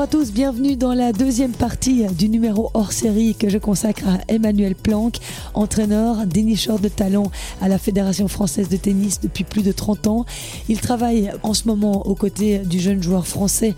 Bonjour 0.00 0.18
à 0.18 0.18
tous, 0.18 0.32
bienvenue 0.32 0.76
dans 0.76 0.94
la 0.94 1.12
deuxième 1.12 1.52
partie 1.52 2.06
du 2.06 2.30
numéro 2.30 2.70
hors 2.72 2.90
série 2.90 3.34
que 3.34 3.50
je 3.50 3.58
consacre 3.58 4.08
à 4.08 4.18
Emmanuel 4.28 4.74
Planck, 4.74 5.18
entraîneur, 5.52 6.26
dénicheur 6.26 6.78
de 6.78 6.88
talent 6.88 7.30
à 7.60 7.68
la 7.68 7.76
Fédération 7.76 8.26
française 8.26 8.70
de 8.70 8.78
tennis 8.78 9.20
depuis 9.20 9.44
plus 9.44 9.62
de 9.62 9.72
30 9.72 10.06
ans. 10.06 10.24
Il 10.70 10.80
travaille 10.80 11.30
en 11.42 11.52
ce 11.52 11.68
moment 11.68 12.06
aux 12.06 12.14
côtés 12.14 12.60
du 12.60 12.80
jeune 12.80 13.02
joueur 13.02 13.26
français 13.26 13.74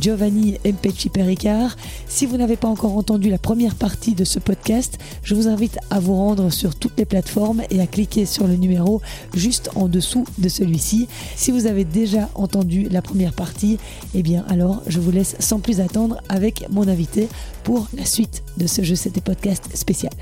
Giovanni 0.00 0.56
Mpecci 0.64 1.10
Pericard. 1.10 1.76
Si 2.06 2.24
vous 2.24 2.38
n'avez 2.38 2.56
pas 2.56 2.68
encore 2.68 2.96
entendu 2.96 3.28
la 3.28 3.36
première 3.36 3.74
partie 3.74 4.14
de 4.14 4.24
ce 4.24 4.38
podcast, 4.38 4.96
je 5.22 5.34
vous 5.34 5.48
invite 5.48 5.78
à 5.90 6.00
vous 6.00 6.14
rendre 6.14 6.48
sur 6.48 6.76
toutes 6.76 6.96
les 6.96 7.04
plateformes 7.04 7.60
et 7.68 7.82
à 7.82 7.86
cliquer 7.86 8.24
sur 8.24 8.46
le 8.46 8.56
numéro 8.56 9.02
juste 9.34 9.68
en 9.74 9.86
dessous 9.86 10.24
de 10.38 10.48
celui-ci. 10.48 11.08
Si 11.36 11.50
vous 11.50 11.66
avez 11.66 11.84
déjà 11.84 12.30
entendu 12.36 12.88
la 12.90 13.02
première 13.02 13.34
partie, 13.34 13.76
eh 14.14 14.22
bien 14.22 14.46
alors 14.48 14.80
je 14.86 14.98
vous 14.98 15.10
laisse 15.10 15.36
sans 15.40 15.57
plus 15.60 15.80
attendre 15.80 16.20
avec 16.28 16.66
mon 16.70 16.88
invité 16.88 17.28
pour 17.64 17.86
la 17.96 18.04
suite 18.04 18.42
de 18.56 18.66
ce 18.66 18.82
jeu. 18.82 18.94
C'était 18.94 19.20
podcast 19.20 19.64
spécial. 19.74 20.12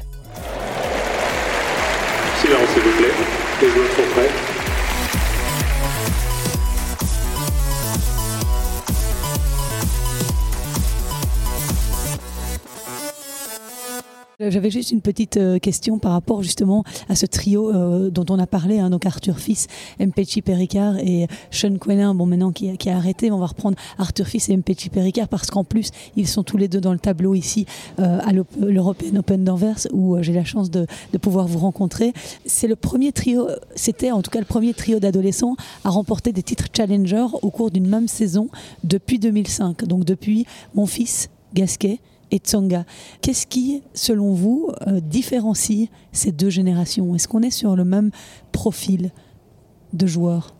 J'avais 14.50 14.70
juste 14.70 14.90
une 14.90 15.00
petite 15.00 15.36
euh, 15.36 15.58
question 15.58 15.98
par 15.98 16.12
rapport 16.12 16.42
justement 16.42 16.84
à 17.08 17.14
ce 17.14 17.26
trio 17.26 17.70
euh, 17.70 18.10
dont 18.10 18.24
on 18.30 18.38
a 18.38 18.46
parlé, 18.46 18.78
hein, 18.78 18.90
donc 18.90 19.06
Arthur 19.06 19.38
Fils, 19.38 19.66
Mpechi 19.98 20.42
Pericard 20.42 20.98
et 20.98 21.26
Sean 21.50 21.76
Quellin, 21.78 22.14
bon 22.14 22.26
maintenant 22.26 22.52
qui, 22.52 22.68
a 22.88 22.96
arrêté, 22.96 23.30
on 23.30 23.38
va 23.38 23.46
reprendre 23.46 23.76
Arthur 23.98 24.26
Fils 24.26 24.48
et 24.48 24.56
Mpechi 24.56 24.88
Pericard 24.90 25.28
parce 25.28 25.50
qu'en 25.50 25.64
plus 25.64 25.90
ils 26.16 26.28
sont 26.28 26.42
tous 26.42 26.56
les 26.56 26.68
deux 26.68 26.80
dans 26.80 26.92
le 26.92 26.98
tableau 26.98 27.34
ici 27.34 27.66
à 27.98 28.32
l'European 28.32 29.16
Open 29.16 29.44
d'Anvers 29.44 29.86
où 29.92 30.16
j'ai 30.22 30.32
la 30.32 30.44
chance 30.44 30.70
de, 30.70 30.86
de, 31.12 31.18
pouvoir 31.18 31.46
vous 31.46 31.58
rencontrer. 31.58 32.12
C'est 32.44 32.68
le 32.68 32.76
premier 32.76 33.12
trio, 33.12 33.48
c'était 33.74 34.12
en 34.12 34.22
tout 34.22 34.30
cas 34.30 34.38
le 34.38 34.44
premier 34.44 34.74
trio 34.74 35.00
d'adolescents 35.00 35.56
à 35.84 35.90
remporter 35.90 36.32
des 36.32 36.42
titres 36.42 36.66
Challenger 36.74 37.26
au 37.42 37.50
cours 37.50 37.70
d'une 37.70 37.88
même 37.88 38.08
saison 38.08 38.48
depuis 38.84 39.18
2005, 39.18 39.84
donc 39.84 40.04
depuis 40.04 40.46
mon 40.74 40.86
fils 40.86 41.28
Gasquet 41.54 42.00
et 42.30 42.38
Tsonga. 42.38 42.84
Qu'est-ce 43.22 43.46
qui, 43.46 43.82
selon 43.94 44.32
vous, 44.32 44.70
euh, 44.86 45.00
différencie 45.00 45.88
ces 46.12 46.32
deux 46.32 46.50
générations? 46.50 47.14
Est-ce 47.14 47.28
qu'on 47.28 47.42
est 47.42 47.50
sur 47.50 47.76
le 47.76 47.84
même 47.84 48.10
profil 48.52 49.12
de 49.92 50.06
joueurs 50.06 50.54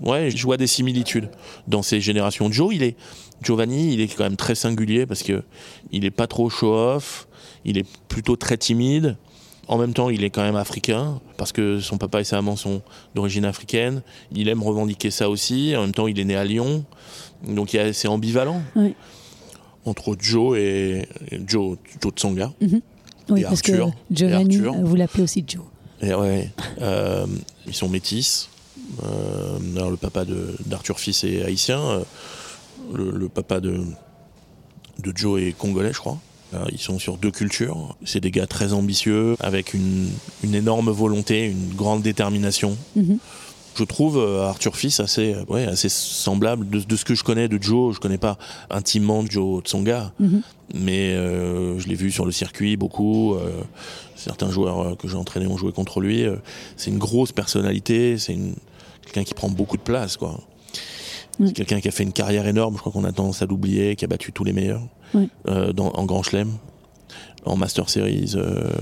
Ouais, 0.00 0.30
je 0.30 0.42
vois 0.44 0.56
des 0.56 0.68
similitudes 0.68 1.28
dans 1.66 1.82
ces 1.82 2.00
générations. 2.00 2.50
Joe, 2.52 2.72
il 2.72 2.84
est 2.84 2.96
Giovanni, 3.42 3.92
il 3.92 4.00
est 4.00 4.14
quand 4.14 4.24
même 4.24 4.36
très 4.36 4.54
singulier 4.54 5.06
parce 5.06 5.22
que 5.22 5.42
il 5.90 6.04
est 6.04 6.12
pas 6.12 6.28
trop 6.28 6.48
show-off, 6.50 7.26
il 7.64 7.78
est 7.78 7.86
plutôt 8.08 8.36
très 8.36 8.56
timide. 8.56 9.16
En 9.66 9.76
même 9.76 9.92
temps, 9.92 10.08
il 10.08 10.24
est 10.24 10.30
quand 10.30 10.42
même 10.42 10.56
africain 10.56 11.20
parce 11.36 11.52
que 11.52 11.80
son 11.80 11.98
papa 11.98 12.20
et 12.20 12.24
sa 12.24 12.36
maman 12.36 12.56
sont 12.56 12.80
d'origine 13.14 13.44
africaine. 13.44 14.02
Il 14.32 14.48
aime 14.48 14.62
revendiquer 14.62 15.10
ça 15.10 15.28
aussi. 15.28 15.74
En 15.76 15.82
même 15.82 15.92
temps, 15.92 16.06
il 16.06 16.18
est 16.18 16.24
né 16.24 16.36
à 16.36 16.44
Lyon, 16.44 16.84
donc 17.46 17.76
c'est 17.92 18.08
ambivalent. 18.08 18.62
Oui 18.76 18.94
entre 19.84 20.16
Joe 20.18 20.58
et, 20.58 21.08
Joe, 21.46 21.78
Joe 22.00 22.12
Tsonga. 22.12 22.52
Mhm. 22.60 22.80
Oui, 23.30 23.42
parce 23.42 23.62
que 23.62 23.72
Giovanni, 24.10 24.56
vous 24.56 24.96
l'appelez 24.96 25.22
aussi 25.22 25.44
Joe. 25.46 25.64
Et 26.00 26.14
ouais, 26.14 26.50
euh, 26.80 27.26
ils 27.66 27.74
sont 27.74 27.88
métis. 27.88 28.48
Euh, 29.04 29.58
alors 29.76 29.90
le 29.90 29.96
papa 29.96 30.24
d'Arthur 30.64 30.98
Fils 30.98 31.24
est 31.24 31.42
haïtien. 31.42 31.80
Euh, 31.80 32.02
le, 32.94 33.28
papa 33.28 33.60
de, 33.60 33.82
de 35.02 35.12
Joe 35.14 35.42
est 35.42 35.52
congolais, 35.52 35.92
je 35.92 35.98
crois. 35.98 36.18
Ils 36.72 36.78
sont 36.78 36.98
sur 36.98 37.18
deux 37.18 37.30
cultures. 37.30 37.94
C'est 38.06 38.20
des 38.20 38.30
gars 38.30 38.46
très 38.46 38.72
ambitieux, 38.72 39.36
avec 39.40 39.74
une, 39.74 40.08
une 40.42 40.54
énorme 40.54 40.90
volonté, 40.90 41.44
une 41.44 41.74
grande 41.74 42.00
détermination. 42.00 42.78
Mhm 42.96 43.18
je 43.78 43.84
trouve 43.84 44.18
euh, 44.18 44.42
Arthur 44.42 44.76
Fils 44.76 44.98
assez, 44.98 45.34
euh, 45.34 45.44
ouais, 45.48 45.64
assez 45.64 45.88
semblable 45.88 46.68
de, 46.68 46.96
ce 46.96 47.04
que 47.04 47.14
je 47.14 47.22
connais 47.22 47.46
de 47.48 47.62
Joe. 47.62 47.94
Je 47.94 48.00
connais 48.00 48.18
pas 48.18 48.36
intimement 48.70 49.24
Joe 49.28 49.62
Tsonga, 49.62 50.12
mm 50.18 50.38
mais 50.74 51.14
euh, 51.14 51.78
je 51.78 51.88
l'ai 51.88 51.94
vu 51.94 52.12
sur 52.12 52.26
le 52.26 52.30
circuit 52.30 52.76
beaucoup. 52.76 53.34
certains 54.16 54.50
joueurs 54.50 54.98
que 54.98 55.08
j'ai 55.08 55.16
entraînés 55.16 55.46
ont 55.46 55.56
joué 55.56 55.72
contre 55.72 56.00
lui. 56.00 56.26
c'est 56.76 56.90
une 56.90 56.98
grosse 56.98 57.32
personnalité. 57.32 58.18
C'est 58.18 58.36
quelqu'un 59.02 59.24
qui 59.24 59.32
prend 59.32 59.48
beaucoup 59.48 59.78
de 59.78 59.82
place, 59.82 60.18
quoi. 60.18 60.38
C'est 61.42 61.54
quelqu'un 61.54 61.80
qui 61.80 61.88
a 61.88 61.90
fait 61.90 62.02
une 62.02 62.12
carrière 62.12 62.46
énorme. 62.46 62.74
Je 62.74 62.80
crois 62.80 62.92
qu'on 62.92 63.04
a 63.04 63.12
tendance 63.12 63.40
à 63.40 63.46
l'oublier, 63.46 63.96
qui 63.96 64.04
a 64.04 64.08
battu 64.08 64.30
tous 64.30 64.44
les 64.44 64.52
meilleurs 64.52 64.82
en 65.46 66.04
Grand 66.04 66.22
Chelem, 66.22 66.50
en 67.46 67.56
Master 67.56 67.88
Series. 67.88 68.34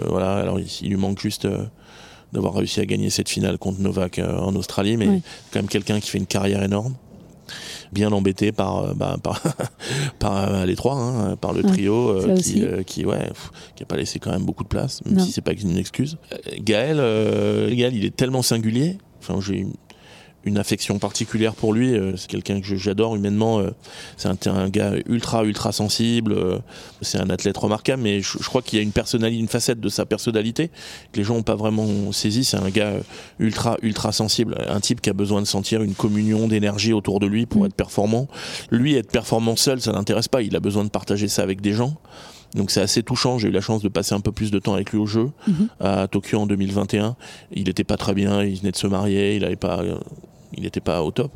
voilà. 0.08 0.38
Alors 0.38 0.58
il, 0.58 0.88
lui 0.88 0.96
manque 0.96 1.20
juste 1.20 1.46
d'avoir 2.32 2.54
réussi 2.54 2.80
à 2.80 2.86
gagner 2.86 3.10
cette 3.10 3.28
finale 3.28 3.58
contre 3.58 3.80
Novak 3.80 4.18
euh, 4.18 4.38
en 4.38 4.54
Australie, 4.56 4.96
mais 4.96 5.06
quand 5.50 5.60
même 5.60 5.68
quelqu'un 5.68 6.00
qui 6.00 6.10
fait 6.10 6.18
une 6.18 6.26
carrière 6.26 6.62
énorme 6.62 6.94
bien 7.92 8.10
embêté 8.10 8.50
par 8.50 8.78
euh, 8.78 8.94
bah, 8.94 9.16
par, 9.22 9.40
par 10.18 10.52
euh, 10.52 10.66
les 10.66 10.74
trois 10.74 10.96
hein, 10.96 11.36
par 11.36 11.52
le 11.52 11.62
trio 11.62 12.18
qui, 12.36 12.64
qui 12.84 13.04
ouais 13.04 13.30
qui 13.76 13.84
a 13.84 13.86
pas 13.86 13.96
laissé 13.96 14.18
quand 14.18 14.32
même 14.32 14.44
beaucoup 14.44 14.64
de 14.64 14.68
place 14.68 15.04
même 15.04 15.20
si 15.20 15.30
c'est 15.30 15.40
pas 15.40 15.52
une 15.52 15.78
excuse. 15.78 16.18
Gaël 16.58 16.96
Gaël 16.96 17.94
il 17.94 18.04
est 18.04 18.14
tellement 18.14 18.42
singulier. 18.42 18.98
Enfin 19.20 19.40
j'ai 19.40 19.66
une 20.46 20.58
affection 20.58 20.98
particulière 20.98 21.54
pour 21.54 21.74
lui. 21.74 21.92
Euh, 21.92 22.16
c'est 22.16 22.30
quelqu'un 22.30 22.60
que 22.60 22.76
j'adore 22.76 23.16
humainement. 23.16 23.58
Euh, 23.58 23.70
c'est 24.16 24.46
un, 24.46 24.68
gars 24.68 24.92
ultra 25.06 25.44
ultra 25.44 25.72
sensible. 25.72 26.32
Euh, 26.32 26.58
c'est 27.02 27.18
un 27.18 27.28
athlète 27.28 27.56
remarquable, 27.56 28.02
mais 28.02 28.22
je, 28.22 28.38
crois 28.38 28.62
qu'il 28.62 28.78
y 28.78 28.80
a 28.80 28.82
une 28.82 28.92
personnalité, 28.92 29.38
une 29.38 29.48
facette 29.48 29.80
de 29.80 29.88
sa 29.88 30.06
personnalité 30.06 30.68
que 31.12 31.18
les 31.18 31.24
gens 31.24 31.34
n'ont 31.34 31.42
pas 31.42 31.56
vraiment 31.56 32.12
saisi. 32.12 32.44
C'est 32.44 32.56
un 32.56 32.70
gars 32.70 32.94
ultra 33.40 33.76
ultra 33.82 34.12
sensible, 34.12 34.56
un 34.68 34.80
type 34.80 35.00
qui 35.00 35.10
a 35.10 35.12
besoin 35.12 35.42
de 35.42 35.46
sentir 35.46 35.82
une 35.82 35.94
communion 35.94 36.46
d'énergie 36.46 36.92
autour 36.92 37.18
de 37.18 37.26
lui 37.26 37.44
pour 37.44 37.62
mm. 37.62 37.66
être 37.66 37.74
performant. 37.74 38.28
Lui 38.70 38.94
être 38.94 39.10
performant 39.10 39.56
seul, 39.56 39.80
ça 39.80 39.92
l'intéresse 39.92 40.28
pas. 40.28 40.42
Il 40.42 40.54
a 40.54 40.60
besoin 40.60 40.84
de 40.84 40.90
partager 40.90 41.26
ça 41.26 41.42
avec 41.42 41.60
des 41.60 41.72
gens. 41.72 41.96
Donc 42.54 42.70
c'est 42.70 42.80
assez 42.80 43.02
touchant. 43.02 43.38
J'ai 43.38 43.48
eu 43.48 43.52
la 43.52 43.60
chance 43.60 43.82
de 43.82 43.88
passer 43.88 44.14
un 44.14 44.20
peu 44.20 44.30
plus 44.30 44.52
de 44.52 44.60
temps 44.60 44.74
avec 44.74 44.92
lui 44.92 44.98
au 44.98 45.06
jeu 45.06 45.30
mm-hmm. 45.48 45.68
à 45.80 46.06
Tokyo 46.06 46.38
en 46.38 46.46
2021. 46.46 47.16
Il 47.52 47.64
n'était 47.64 47.84
pas 47.84 47.96
très 47.96 48.14
bien. 48.14 48.44
Il 48.44 48.60
venait 48.60 48.70
de 48.70 48.76
se 48.76 48.86
marier. 48.86 49.34
Il 49.34 49.42
n'avait 49.42 49.56
pas 49.56 49.82
il 50.56 50.62
n'était 50.62 50.80
pas 50.80 51.02
au 51.02 51.10
top. 51.10 51.32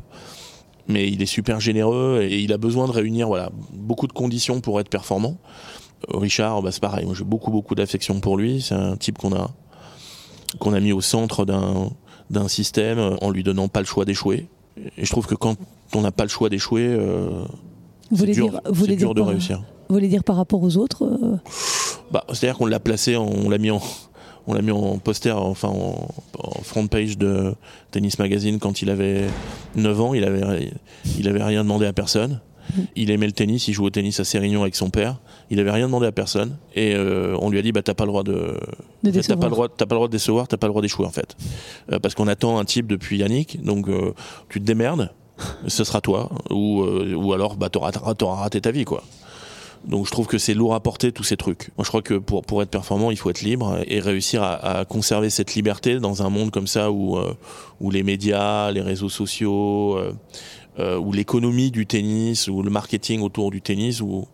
Mais 0.87 1.07
il 1.07 1.21
est 1.21 1.27
super 1.27 1.59
généreux 1.59 2.21
et 2.23 2.39
il 2.41 2.51
a 2.53 2.57
besoin 2.57 2.87
de 2.87 2.91
réunir 2.91 3.27
voilà, 3.27 3.49
beaucoup 3.71 4.07
de 4.07 4.13
conditions 4.13 4.61
pour 4.61 4.79
être 4.79 4.89
performant. 4.89 5.37
Richard, 6.09 6.61
bah, 6.61 6.71
c'est 6.71 6.81
pareil, 6.81 7.07
j'ai 7.13 7.23
beaucoup 7.23 7.51
beaucoup 7.51 7.75
d'affection 7.75 8.19
pour 8.19 8.37
lui. 8.37 8.61
C'est 8.61 8.75
un 8.75 8.97
type 8.97 9.17
qu'on 9.17 9.33
a, 9.33 9.51
qu'on 10.59 10.73
a 10.73 10.79
mis 10.79 10.91
au 10.91 11.01
centre 11.01 11.45
d'un 11.45 12.47
système 12.47 13.17
en 13.21 13.29
lui 13.29 13.43
donnant 13.43 13.67
pas 13.67 13.79
le 13.79 13.85
choix 13.85 14.05
d'échouer. 14.05 14.47
Et 14.97 15.05
je 15.05 15.11
trouve 15.11 15.27
que 15.27 15.35
quand 15.35 15.55
on 15.93 16.01
n'a 16.01 16.11
pas 16.11 16.23
le 16.23 16.29
choix 16.29 16.49
d'échouer, 16.49 16.87
euh, 16.87 17.43
c'est 18.15 18.25
dur, 18.31 18.61
dur 18.97 19.13
de 19.13 19.21
réussir. 19.21 19.63
Vous 19.89 19.95
voulez 19.95 20.07
dire 20.07 20.23
par 20.23 20.37
rapport 20.37 20.63
aux 20.63 20.77
autres 20.77 21.03
euh 21.03 21.35
bah, 22.11 22.23
C'est-à-dire 22.29 22.57
qu'on 22.57 22.65
l'a 22.65 22.79
placé, 22.79 23.17
on 23.17 23.49
l'a 23.49 23.57
mis 23.57 23.71
en, 23.71 23.81
on 24.47 24.53
l'a 24.53 24.61
mis 24.61 24.71
en 24.71 24.97
poster, 24.97 25.37
enfin 25.37 25.69
en, 25.69 26.07
front 26.63 26.87
page 26.87 27.17
de 27.17 27.53
Tennis 27.91 28.17
Magazine 28.19 28.59
quand 28.59 28.81
il 28.81 28.89
avait 28.89 29.27
9 29.75 30.01
ans. 30.01 30.13
Il 30.13 30.23
avait, 30.23 30.71
il 31.17 31.27
avait 31.27 31.43
rien 31.43 31.63
demandé 31.63 31.85
à 31.85 31.93
personne. 31.93 32.39
Il 32.95 33.11
aimait 33.11 33.25
le 33.25 33.31
tennis, 33.33 33.67
il 33.67 33.73
jouait 33.73 33.87
au 33.87 33.89
tennis 33.89 34.19
à 34.19 34.23
Sérignon 34.23 34.61
avec 34.61 34.75
son 34.75 34.89
père. 34.89 35.19
Il 35.49 35.59
avait 35.59 35.71
rien 35.71 35.87
demandé 35.87 36.07
à 36.07 36.11
personne 36.11 36.57
et 36.75 36.95
euh, 36.95 37.35
on 37.41 37.49
lui 37.49 37.59
a 37.59 37.61
dit 37.61 37.71
bah 37.71 37.81
t'as 37.81 37.93
pas 37.93 38.05
le 38.05 38.11
droit 38.11 38.23
de, 38.23 38.57
t'as 39.03 39.35
pas 39.35 39.47
le 39.47 39.51
droit, 39.51 39.67
t'as 39.67 39.85
pas 39.85 39.95
le 39.95 39.97
droit 39.97 40.07
de 40.07 40.11
décevoir, 40.11 40.47
t'as 40.47 40.57
pas 40.57 40.67
le 40.67 40.71
droit 40.71 40.81
d'échouer 40.81 41.05
en 41.05 41.11
fait, 41.11 41.35
euh, 41.91 41.99
parce 41.99 42.15
qu'on 42.15 42.27
attend 42.27 42.59
un 42.59 42.65
type 42.65 42.87
depuis 42.87 43.17
Yannick, 43.17 43.61
donc 43.63 43.89
euh, 43.89 44.13
tu 44.47 44.61
te 44.61 44.65
démerdes, 44.65 45.11
ce 45.67 45.83
sera 45.83 45.99
toi, 45.99 46.29
ou 46.49 46.83
ou 46.83 47.33
alors 47.33 47.57
bah 47.57 47.69
t'auras, 47.69 47.91
t'auras 47.91 48.35
raté 48.35 48.61
ta 48.61 48.71
vie 48.71 48.85
quoi. 48.85 49.03
Donc 49.85 50.05
je 50.05 50.11
trouve 50.11 50.27
que 50.27 50.37
c'est 50.37 50.53
lourd 50.53 50.75
à 50.75 50.79
porter 50.79 51.11
tous 51.11 51.23
ces 51.23 51.37
trucs. 51.37 51.71
Moi 51.77 51.83
je 51.83 51.89
crois 51.89 52.01
que 52.01 52.13
pour, 52.13 52.43
pour 52.43 52.61
être 52.61 52.69
performant, 52.69 53.09
il 53.11 53.17
faut 53.17 53.29
être 53.29 53.41
libre 53.41 53.79
et 53.87 53.99
réussir 53.99 54.43
à, 54.43 54.85
conserver 54.85 55.29
cette 55.29 55.55
liberté 55.55 55.99
dans 55.99 56.23
un 56.23 56.29
monde 56.29 56.51
comme 56.51 56.67
ça 56.67 56.91
où, 56.91 57.17
euh, 57.17 57.33
où 57.79 57.89
les 57.89 58.03
médias, 58.03 58.71
les 58.71 58.81
réseaux 58.81 59.09
sociaux, 59.09 59.97
euh, 59.97 60.13
euh, 60.79 60.97
où 60.97 61.11
l'économie 61.11 61.71
du 61.71 61.87
tennis, 61.87 62.47
ou 62.47 62.61
le 62.61 62.69
marketing 62.69 63.21
autour 63.21 63.49
du 63.49 63.61
tennis, 63.61 64.01
où 64.01 64.27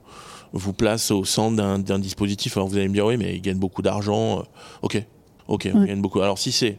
vous 0.54 0.74
place 0.74 1.12
au 1.12 1.24
centre 1.24 1.56
d'un 1.56 2.00
dispositif. 2.00 2.58
Alors 2.58 2.68
vous 2.68 2.78
allez 2.78 2.88
me 2.88 2.94
dire 2.94 3.06
oui 3.06 3.18
mais 3.18 3.36
ils 3.36 3.42
gagnent 3.42 3.60
beaucoup 3.60 3.82
d'argent. 3.82 4.44
ok, 4.82 5.02
ok, 5.48 5.70
on 5.74 5.86
gagne 5.86 6.02
beaucoup. 6.02 6.20
Alors 6.20 6.40
si 6.40 6.52
c'est 6.52 6.78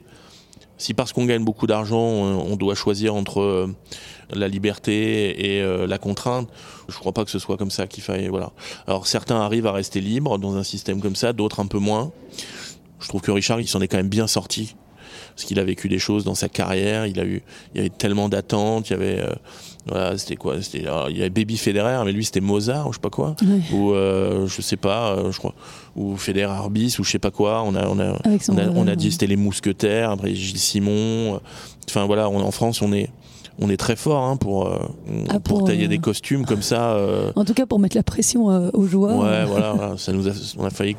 si 0.79 0.95
parce 0.95 1.13
qu'on 1.13 1.27
gagne 1.27 1.45
beaucoup 1.45 1.67
d'argent, 1.67 1.99
on 1.99 2.57
doit 2.57 2.75
choisir 2.75 3.15
entre 3.15 3.69
la 4.31 4.49
liberté 4.49 5.57
et 5.57 5.63
euh, 5.63 5.87
la 5.87 5.99
contrainte. 5.99 6.49
Je 6.89 6.97
crois 6.97 7.13
pas 7.13 7.25
que 7.25 7.31
ce 7.31 7.39
soit 7.39 7.57
comme 7.57 7.71
ça 7.71 7.87
qu'il 7.87 8.03
faille. 8.03 8.29
Voilà. 8.29 8.53
Alors 8.87 9.07
certains 9.07 9.41
arrivent 9.41 9.67
à 9.67 9.73
rester 9.73 10.01
libres 10.01 10.39
dans 10.39 10.57
un 10.57 10.63
système 10.63 11.01
comme 11.01 11.17
ça, 11.17 11.33
d'autres 11.33 11.61
un 11.61 11.67
peu 11.67 11.79
moins. 11.79 12.13
Je 13.01 13.09
trouve 13.09 13.21
que 13.21 13.31
Richard, 13.31 13.61
il 13.61 13.69
s'en 13.69 13.81
est 13.81 13.89
quand 13.89 13.97
même 13.97 14.09
bien 14.09 14.27
sorti 14.27 14.75
parce 15.39 15.47
qu'il 15.47 15.61
a 15.61 15.65
vécu 15.65 15.89
des 15.89 16.01
choses 16.01 16.25
dans 16.25 16.35
sa 16.35 16.49
carrière. 16.49 17.07
Il 17.07 17.21
a 17.21 17.25
eu, 17.25 17.43
il 17.73 17.79
y 17.79 17.81
avait 17.81 17.91
tellement 17.91 18.29
d'attentes. 18.29 18.91
Il 18.91 18.93
y 18.93 18.97
avait, 18.97 19.21
euh, 19.21 19.33
Voilà, 19.87 20.19
c'était 20.19 20.35
quoi 20.35 20.61
C'était 20.61 20.87
il 21.11 21.17
y 21.17 21.21
avait 21.21 21.31
Baby 21.31 21.57
Federer, 21.57 22.03
mais 22.05 22.13
lui 22.13 22.25
c'était 22.25 22.41
Mozart 22.41 22.89
ou 22.89 22.93
je 22.93 22.97
sais 22.97 23.01
pas 23.01 23.11
quoi, 23.11 23.37
ou 23.73 23.93
euh, 23.93 24.49
je 24.49 24.61
sais 24.61 24.77
pas, 24.77 25.13
euh, 25.13 25.31
je 25.31 25.39
crois, 25.39 25.55
ou 25.97 26.17
Federer 26.17 26.51
Arbis 26.53 26.97
ou 26.99 27.05
je 27.05 27.11
sais 27.11 27.19
pas 27.19 27.31
quoi. 27.31 27.63
On 27.65 27.75
a 27.75 27.87
on 27.89 27.99
a 27.99 28.13
on 28.49 28.59
a, 28.59 28.69
on 28.75 28.87
a 28.89 28.97
dit 28.97 29.13
c'était 29.13 29.27
les 29.27 29.37
mousquetaires, 29.37 30.11
après 30.11 30.35
Gilles 30.35 30.59
Simon. 30.59 31.41
Enfin 31.89 32.07
voilà, 32.07 32.29
on- 32.29 32.41
en 32.41 32.51
France 32.51 32.83
on 32.83 32.93
est 32.93 33.11
on 33.61 33.69
est 33.71 33.77
très 33.77 33.97
fort 33.97 34.23
hein, 34.25 34.37
pour 34.37 34.69
euh, 34.69 34.79
Ah, 35.29 35.41
pour, 35.41 35.59
pour, 35.59 35.65
tailler 35.65 35.87
euh, 35.87 35.89
des 35.89 35.99
costumes 35.99 36.45
comme 36.47 36.63
ça. 36.63 36.93
euh, 36.93 37.33
En 37.37 37.45
tout 37.45 37.55
cas, 37.55 37.67
pour 37.67 37.81
mettre 37.81 37.97
la 37.97 38.05
pression 38.05 38.47
aux 38.73 38.87
joueurs. 38.87 39.19
Ouais, 39.19 39.45
voilà, 39.47 39.73
voilà, 39.73 39.97
ça 39.99 40.13
nous 40.13 40.29
a, 40.29 40.33
on 40.59 40.65
a 40.65 40.71
failli 40.71 40.97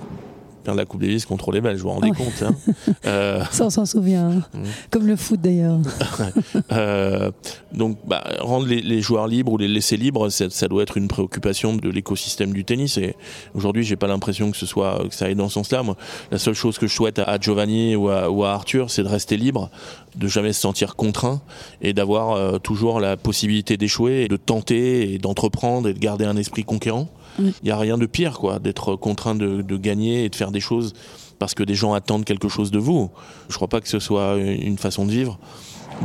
perdre 0.69 0.79
la 0.79 0.85
Coupe 0.85 1.01
Davis 1.01 1.25
contre 1.25 1.51
les 1.51 1.61
Belges, 1.61 1.79
vous 1.81 1.87
vous 1.89 1.93
rendez 1.95 2.09
Ouais. 2.09 2.15
compte. 2.17 2.43
Hein 2.43 2.55
Euh, 3.05 3.43
Ça, 3.51 3.65
on 3.65 3.69
s'en 3.69 3.85
souvient. 3.85 4.29
hein. 4.29 4.43
Mm. 4.53 4.63
Comme 4.91 5.07
le 5.07 5.15
foot 5.15 5.39
d'ailleurs. 5.41 5.79
euh, 6.71 7.31
donc, 7.73 7.97
bah, 8.07 8.23
rendre 8.39 8.67
les, 8.67 8.81
les 8.81 9.01
joueurs 9.01 9.27
libres 9.27 9.51
ou 9.53 9.57
les 9.57 9.67
laisser 9.67 9.97
libres, 9.97 10.29
ça, 10.29 10.49
ça 10.49 10.67
doit 10.67 10.83
être 10.83 10.97
une 10.97 11.07
préoccupation 11.07 11.75
de 11.75 11.89
l'écosystème 11.89 12.53
du 12.53 12.65
tennis. 12.65 12.97
Et 12.97 13.15
aujourd'hui, 13.53 13.83
j'ai 13.83 13.95
pas 13.95 14.07
l'impression 14.07 14.51
que 14.51 14.57
ce 14.57 14.65
soit 14.65 15.03
que 15.09 15.15
ça 15.15 15.25
aille 15.25 15.35
dans 15.35 15.47
ce 15.47 15.55
sens-là. 15.55 15.83
Moi, 15.83 15.95
la 16.31 16.37
seule 16.37 16.53
chose 16.53 16.77
que 16.77 16.87
je 16.87 16.93
souhaite 16.93 17.19
à, 17.19 17.23
à 17.23 17.39
Giovanni 17.39 17.95
ou 17.95 18.09
à, 18.09 18.29
ou 18.29 18.43
à 18.43 18.51
Arthur, 18.51 18.89
c'est 18.91 19.03
de 19.03 19.07
rester 19.07 19.37
libre, 19.37 19.69
de 20.15 20.27
jamais 20.27 20.53
se 20.53 20.61
sentir 20.61 20.95
contraint 20.95 21.41
et 21.81 21.93
d'avoir 21.93 22.31
euh, 22.31 22.57
toujours 22.59 22.99
la 22.99 23.17
possibilité 23.17 23.77
d'échouer, 23.77 24.23
et 24.23 24.27
de 24.27 24.37
tenter 24.37 25.13
et 25.13 25.17
d'entreprendre 25.17 25.87
et 25.87 25.93
de 25.93 25.99
garder 25.99 26.25
un 26.25 26.37
esprit 26.37 26.63
conquérant. 26.63 27.07
Il 27.37 27.53
n'y 27.63 27.71
a 27.71 27.77
rien 27.77 27.97
de 27.97 28.05
pire, 28.05 28.39
quoi, 28.39 28.59
d'être 28.59 28.95
contraint 28.95 29.35
de, 29.35 29.61
de 29.61 29.77
gagner 29.77 30.25
et 30.25 30.29
de 30.29 30.35
faire 30.35 30.51
des 30.51 30.59
choses 30.59 30.93
parce 31.39 31.53
que 31.53 31.63
des 31.63 31.75
gens 31.75 31.93
attendent 31.93 32.25
quelque 32.25 32.49
chose 32.49 32.69
de 32.69 32.79
vous. 32.79 33.09
Je 33.47 33.55
crois 33.55 33.69
pas 33.69 33.79
que 33.81 33.87
ce 33.87 33.99
soit 33.99 34.35
une 34.37 34.77
façon 34.77 35.05
de 35.05 35.11
vivre. 35.11 35.39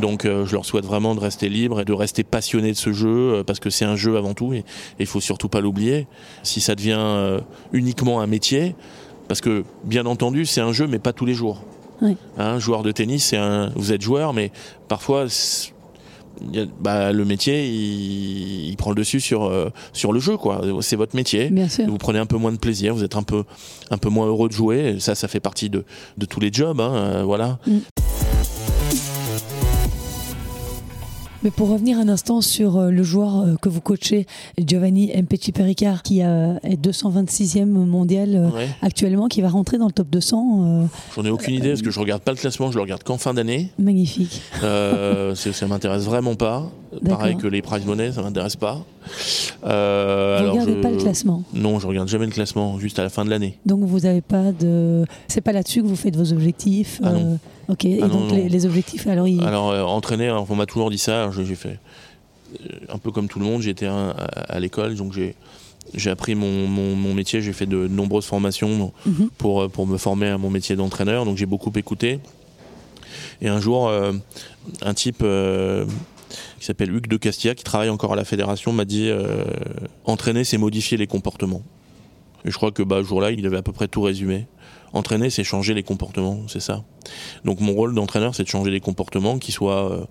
Donc 0.01 0.25
euh, 0.25 0.47
je 0.47 0.53
leur 0.53 0.65
souhaite 0.65 0.85
vraiment 0.85 1.15
de 1.15 1.21
rester 1.21 1.49
libre 1.49 1.81
et 1.81 1.85
de 1.85 1.93
rester 1.93 2.25
passionné 2.25 2.73
de 2.73 2.77
ce 2.77 2.93
jeu 2.93 3.35
euh, 3.35 3.45
parce 3.45 3.61
que 3.61 3.71
c'est 3.71 3.85
un 3.85 3.97
jeu 3.97 4.17
avant 4.17 4.35
tout 4.35 4.53
et 4.53 4.65
il 4.99 5.07
faut 5.07 5.21
surtout 5.21 5.49
pas 5.49 5.61
l'oublier. 5.61 6.07
Si 6.43 6.61
ça 6.61 6.75
devient 6.75 6.97
euh, 6.99 7.41
uniquement 7.73 8.21
un 8.21 8.27
métier, 8.27 8.75
parce 9.29 9.41
que 9.41 9.65
bien 9.85 10.07
entendu 10.07 10.47
c'est 10.47 10.61
un 10.61 10.73
jeu 10.73 10.87
mais 10.87 10.99
pas 10.99 11.13
tous 11.13 11.27
les 11.27 11.35
jours. 11.35 11.63
Oui. 12.03 12.17
Hein, 12.39 12.59
joueur 12.59 12.83
de 12.83 12.91
tennis, 12.91 13.25
c'est 13.25 13.37
un, 13.37 13.71
vous 13.77 13.93
êtes 13.93 14.03
joueur 14.03 14.33
mais 14.33 14.51
parfois 14.89 15.27
bah, 16.81 17.13
le 17.13 17.25
métier 17.25 17.67
il, 17.67 18.69
il 18.69 18.77
prend 18.77 18.91
le 18.91 18.97
dessus 18.97 19.21
sur 19.21 19.45
euh, 19.45 19.71
sur 19.93 20.13
le 20.13 20.21
jeu 20.21 20.37
quoi. 20.37 20.61
C'est 20.81 20.97
votre 20.97 21.17
métier. 21.17 21.51
Bien 21.51 21.69
sûr. 21.69 21.87
Vous 21.87 21.99
prenez 21.99 22.19
un 22.19 22.27
peu 22.27 22.37
moins 22.37 22.53
de 22.53 22.59
plaisir, 22.59 22.95
vous 22.95 23.05
êtes 23.05 23.17
un 23.17 23.23
peu, 23.23 23.45
un 23.91 23.99
peu 23.99 24.09
moins 24.09 24.27
heureux 24.27 24.49
de 24.49 24.55
jouer. 24.55 24.97
Ça, 25.01 25.15
ça 25.15 25.29
fait 25.29 25.41
partie 25.41 25.71
de, 25.71 25.85
de 26.19 26.27
tous 26.27 26.41
les 26.41 26.53
jobs. 26.53 26.81
hein, 26.81 26.95
euh, 26.95 27.23
voilà. 27.25 27.59
Mais 31.45 31.51
pour 31.51 31.69
revenir 31.69 31.99
un 31.99 32.09
instant 32.09 32.41
sur 32.41 32.79
euh, 32.79 32.91
le 32.91 33.03
joueur 33.03 33.41
euh, 33.41 33.55
que 33.61 33.69
vous 33.69 33.83
coachez, 33.83 34.27
Giovanni 34.59 35.13
Mpeci 35.15 35.53
Pericard, 35.53 36.03
qui 36.03 36.23
euh, 36.23 36.55
est 36.63 36.77
226e 36.83 37.67
mondial 37.67 38.51
Ouais. 38.55 38.69
actuellement, 38.81 39.29
qui 39.29 39.43
va 39.43 39.49
rentrer 39.51 39.77
dans 39.77 39.87
le 39.87 39.93
top 39.93 40.09
200. 40.09 40.83
euh, 40.83 40.87
J'en 41.15 41.25
ai 41.25 41.31
aucune 41.31 41.55
idée 41.55 41.69
parce 41.71 41.83
que 41.83 41.91
je 41.91 42.01
regarde 42.01 42.23
pas 42.23 42.31
le 42.33 42.39
classement, 42.39 42.71
je 42.71 42.77
le 42.77 42.83
regarde 42.83 43.03
qu'en 43.03 43.19
fin 43.19 43.35
d'année. 43.35 43.69
magnifique. 43.79 44.41
Euh, 44.63 45.35
ça 45.55 45.67
m'intéresse 45.67 46.05
vraiment 46.05 46.35
pas. 46.35 46.71
Pareil 47.09 47.37
que 47.37 47.47
les 47.47 47.63
prize 47.63 47.85
money, 47.85 48.13
ça 48.13 48.23
m'intéresse 48.23 48.57
pas. 48.57 48.85
Euh, 49.65 50.37
Vous 50.39 50.43
alors 50.43 50.53
regardez 50.55 50.75
je- 50.77 50.81
pas 50.81 50.91
le 50.91 50.97
classement. 50.97 51.43
Non, 51.55 51.79
je 51.79 51.87
regarde 51.87 52.09
jamais 52.09 52.27
le 52.27 52.33
classement, 52.33 52.79
juste 52.79 52.99
à 52.99 53.03
la 53.03 53.09
fin 53.11 53.25
de 53.25 53.31
l'année. 53.31 53.59
Donc 53.67 53.81
vous 53.85 54.01
n'avez 54.01 54.21
pas 54.21 54.53
de. 54.53 55.05
C'est 55.29 55.41
pas 55.41 55.53
là-dessus 55.53 55.83
que 55.83 55.87
vous 55.89 55.97
faites 55.97 56.17
vos 56.17 56.33
objectifs. 56.33 57.01
Ah 57.03 57.11
non. 57.13 57.33
euh, 57.33 57.73
Ok. 57.73 57.85
Et 57.87 57.99
Ah 58.03 58.09
non, 58.09 58.21
donc 58.21 58.31
non. 58.31 58.35
Les, 58.37 58.49
les 58.49 58.67
objectifs, 58.67 59.07
alors 59.07 59.27
ils. 59.27 59.43
Alors 59.43 59.71
euh, 59.71 59.83
entraîner, 59.83 60.31
on 60.31 60.55
m'a 60.55 60.67
toujours 60.67 60.91
dit 60.91 60.99
ça. 60.99 61.31
j'ai 61.33 61.55
fait 61.55 61.79
euh, 62.61 62.69
un 62.93 62.99
peu 62.99 63.11
comme 63.11 63.29
tout 63.29 63.39
le 63.39 63.45
monde. 63.47 63.63
J'étais 63.63 63.87
à, 63.87 64.11
à, 64.11 64.61
l'école, 64.61 64.95
donc 64.97 65.13
j'ai 65.15 65.35
j'ai 65.95 66.11
appris 66.11 66.35
mon, 66.35 66.67
mon, 66.67 66.95
mon 66.95 67.15
métier. 67.15 67.41
J'ai 67.41 67.53
fait 67.53 67.67
de 67.67 67.89
nombreuses 67.89 68.27
formations 68.27 68.93
Mhm. 69.07 69.29
pour 69.39 69.69
pour 69.71 69.87
me 69.87 69.97
former 69.97 70.29
à 70.29 70.39
mon 70.39 70.51
métier 70.51 70.77
d'entraîneur. 70.77 71.25
Donc 71.25 71.37
j'ai 71.37 71.47
beaucoup 71.47 71.73
écouté. 71.77 72.21
Et 73.41 73.49
un 73.49 73.61
jour, 73.61 73.89
euh, 73.89 74.13
un 74.83 74.95
type 74.95 75.21
euh, 75.23 75.85
qui 76.65 76.69
s'appelle 76.69 76.95
Hugues 76.97 77.09
de 77.09 77.19
Castilla, 77.19 77.55
qui 77.55 77.63
travaille 77.63 77.91
encore 77.91 78.15
à 78.15 78.17
la 78.17 78.25
fédération, 78.25 78.73
m'a 78.73 78.87
dit 78.87 79.11
euh, 79.11 79.45
entraîner, 80.07 80.45
c'est 80.45 80.57
modifier 80.57 80.97
les 80.97 81.07
comportements. 81.07 81.63
Et 82.47 82.51
je 82.51 82.57
crois 82.57 82.73
que 82.73 82.83
bah, 82.83 83.01
ce 83.03 83.03
jour-là, 83.07 83.33
il 83.33 83.45
avait 83.45 83.59
à 83.59 83.63
peu 83.63 83.73
près 83.73 83.87
tout 83.87 84.01
résumé. 84.01 84.47
Entraîner, 84.95 85.29
c'est 85.29 85.45
changer 85.45 85.75
les 85.75 85.83
comportements, 85.83 86.49
c'est 86.49 86.61
ça. 86.61 86.83
Donc 87.45 87.61
mon 87.61 87.75
rôle 87.75 87.95
d'entraîneur, 87.95 88.35
c'est 88.35 88.45
de 88.45 88.49
changer 88.49 88.71
les 88.71 88.81
comportements 88.81 89.39
qui 89.39 89.53
soient 89.53 89.93
euh, 89.93 90.05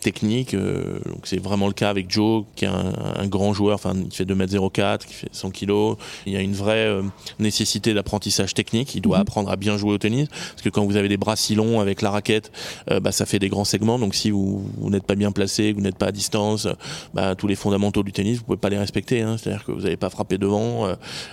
techniques. 0.00 0.54
euh, 0.54 0.98
donc 1.06 1.20
c'est 1.24 1.42
vraiment 1.42 1.66
le 1.66 1.72
cas 1.72 1.90
avec 1.90 2.10
Joe, 2.10 2.44
qui 2.56 2.64
est 2.64 2.68
un, 2.68 2.92
un 3.16 3.26
grand 3.26 3.52
joueur, 3.52 3.74
enfin 3.74 3.94
qui 4.08 4.16
fait 4.16 4.24
2m04, 4.24 4.98
qui 5.06 5.14
fait 5.14 5.28
100 5.32 5.50
kg. 5.50 5.96
Il 6.26 6.32
y 6.32 6.36
a 6.36 6.40
une 6.40 6.54
vraie 6.54 6.86
euh, 6.86 7.02
nécessité 7.38 7.94
d'apprentissage 7.94 8.54
technique. 8.54 8.94
Il 8.94 9.00
doit 9.00 9.16
Mhm. 9.18 9.22
apprendre 9.22 9.50
à 9.50 9.56
bien 9.56 9.76
jouer 9.76 9.92
au 9.92 9.98
tennis, 9.98 10.28
parce 10.28 10.62
que 10.62 10.68
quand 10.68 10.84
vous 10.84 10.96
avez 10.96 11.08
des 11.08 11.16
bras 11.16 11.36
si 11.36 11.54
longs 11.54 11.80
avec 11.80 12.00
la 12.02 12.10
raquette, 12.10 12.52
euh, 12.90 13.00
bah, 13.00 13.12
ça 13.12 13.26
fait 13.26 13.38
des 13.38 13.48
grands 13.48 13.64
segments. 13.64 13.98
Donc 13.98 14.14
si 14.14 14.30
vous, 14.30 14.64
vous 14.78 14.90
n'êtes 14.90 15.04
pas 15.04 15.14
bien 15.16 15.32
placé, 15.32 15.72
que 15.72 15.76
vous 15.76 15.82
n'êtes 15.82 15.98
pas 15.98 16.06
à 16.06 16.12
distance, 16.12 16.68
bah, 17.14 17.34
tous 17.34 17.46
les 17.48 17.56
fondamentaux 17.56 18.02
du 18.02 18.12
tennis, 18.12 18.38
vous 18.38 18.44
pouvez 18.44 18.56
pas 18.58 18.70
les 18.70 18.78
respecter. 18.78 19.22
Hein. 19.22 19.36
C'est-à-dire 19.38 19.64
que 19.64 19.72
vous 19.72 19.80
n'avez 19.82 19.96
pas 19.96 20.10
frappé 20.10 20.38
devant. 20.38 20.86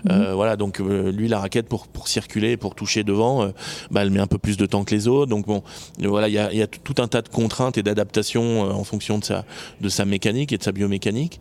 euh, 0.10 0.34
voilà, 0.34 0.56
donc 0.56 0.80
lui, 0.80 1.28
la 1.28 1.40
raquette 1.40 1.68
pour, 1.68 1.88
pour 1.88 2.08
circuler, 2.08 2.58
pour 2.58 2.76
toucher 2.76 3.04
devant, 3.04 3.48
bah, 3.92 4.02
elle 4.02 4.10
met 4.12 4.20
un 4.20 4.28
peu 4.28 4.38
plus 4.38 4.58
de 4.58 4.66
temps 4.66 4.84
que 4.84 4.94
les 4.96 5.08
autres. 5.08 5.30
Donc 5.30 5.46
bon, 5.46 5.62
voilà, 6.00 6.28
il 6.28 6.34
y 6.34 6.40
a, 6.40 6.52
il 6.52 6.58
y 6.58 6.62
a 6.62 6.68
tout 6.68 6.96
un 7.02 7.08
tas 7.08 7.22
de 7.22 7.30
contraintes 7.30 7.78
et 7.78 7.84
d'adaptations 7.84 8.39
euh, 8.42 8.72
en 8.72 8.84
fonction 8.84 9.18
de 9.18 9.24
sa, 9.24 9.46
de 9.82 9.90
sa 9.90 10.06
mécanique 10.06 10.52
et 10.52 10.58
de 10.58 10.64
sa 10.64 10.72
biomécanique. 10.72 11.40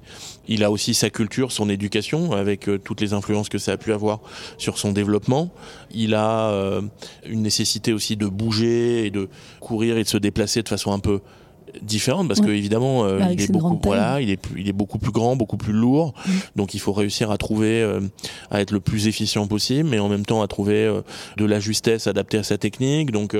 Il 0.48 0.64
a 0.64 0.70
aussi 0.70 0.94
sa 0.94 1.10
culture, 1.10 1.52
son 1.52 1.68
éducation, 1.68 2.32
avec 2.32 2.68
euh, 2.68 2.78
toutes 2.78 3.00
les 3.00 3.12
influences 3.12 3.48
que 3.48 3.58
ça 3.58 3.72
a 3.72 3.76
pu 3.76 3.92
avoir 3.92 4.20
sur 4.56 4.78
son 4.78 4.92
développement. 4.92 5.50
Il 5.90 6.14
a 6.14 6.50
euh, 6.50 6.82
une 7.26 7.42
nécessité 7.42 7.92
aussi 7.92 8.16
de 8.16 8.26
bouger 8.26 9.06
et 9.06 9.10
de 9.10 9.28
courir 9.60 9.98
et 9.98 10.04
de 10.04 10.08
se 10.08 10.18
déplacer 10.18 10.62
de 10.62 10.68
façon 10.68 10.92
un 10.92 10.98
peu 10.98 11.20
différente 11.82 12.28
parce 12.28 12.40
Ouais. 12.40 12.46
que 12.46 12.50
évidemment 12.52 13.04
euh, 13.04 13.20
il 13.32 13.40
est 13.40 13.50
beaucoup 13.52 13.80
voilà 13.84 14.20
il 14.20 14.30
est 14.30 14.36
plus- 14.36 14.60
il 14.60 14.68
est 14.68 14.72
beaucoup 14.72 14.98
plus 14.98 15.10
grand 15.12 15.36
beaucoup 15.36 15.56
plus 15.56 15.72
lourd. 15.72 16.14
Mm. 16.26 16.30
donc 16.56 16.74
il 16.74 16.80
faut 16.80 16.92
réussir 16.92 17.30
à 17.30 17.38
trouver 17.38 17.82
euh, 17.82 18.00
à 18.50 18.60
être 18.60 18.70
le 18.70 18.80
plus 18.80 19.06
efficient 19.08 19.46
possible 19.46 19.88
mais 19.88 19.98
en 19.98 20.08
même 20.08 20.24
temps 20.26 20.42
à 20.42 20.46
trouver 20.48 20.84
euh, 20.84 21.00
de 21.36 21.44
la 21.44 21.60
justesse 21.60 22.06
adaptée 22.06 22.38
à 22.38 22.42
sa 22.42 22.58
technique. 22.58 23.10
Donc 23.10 23.36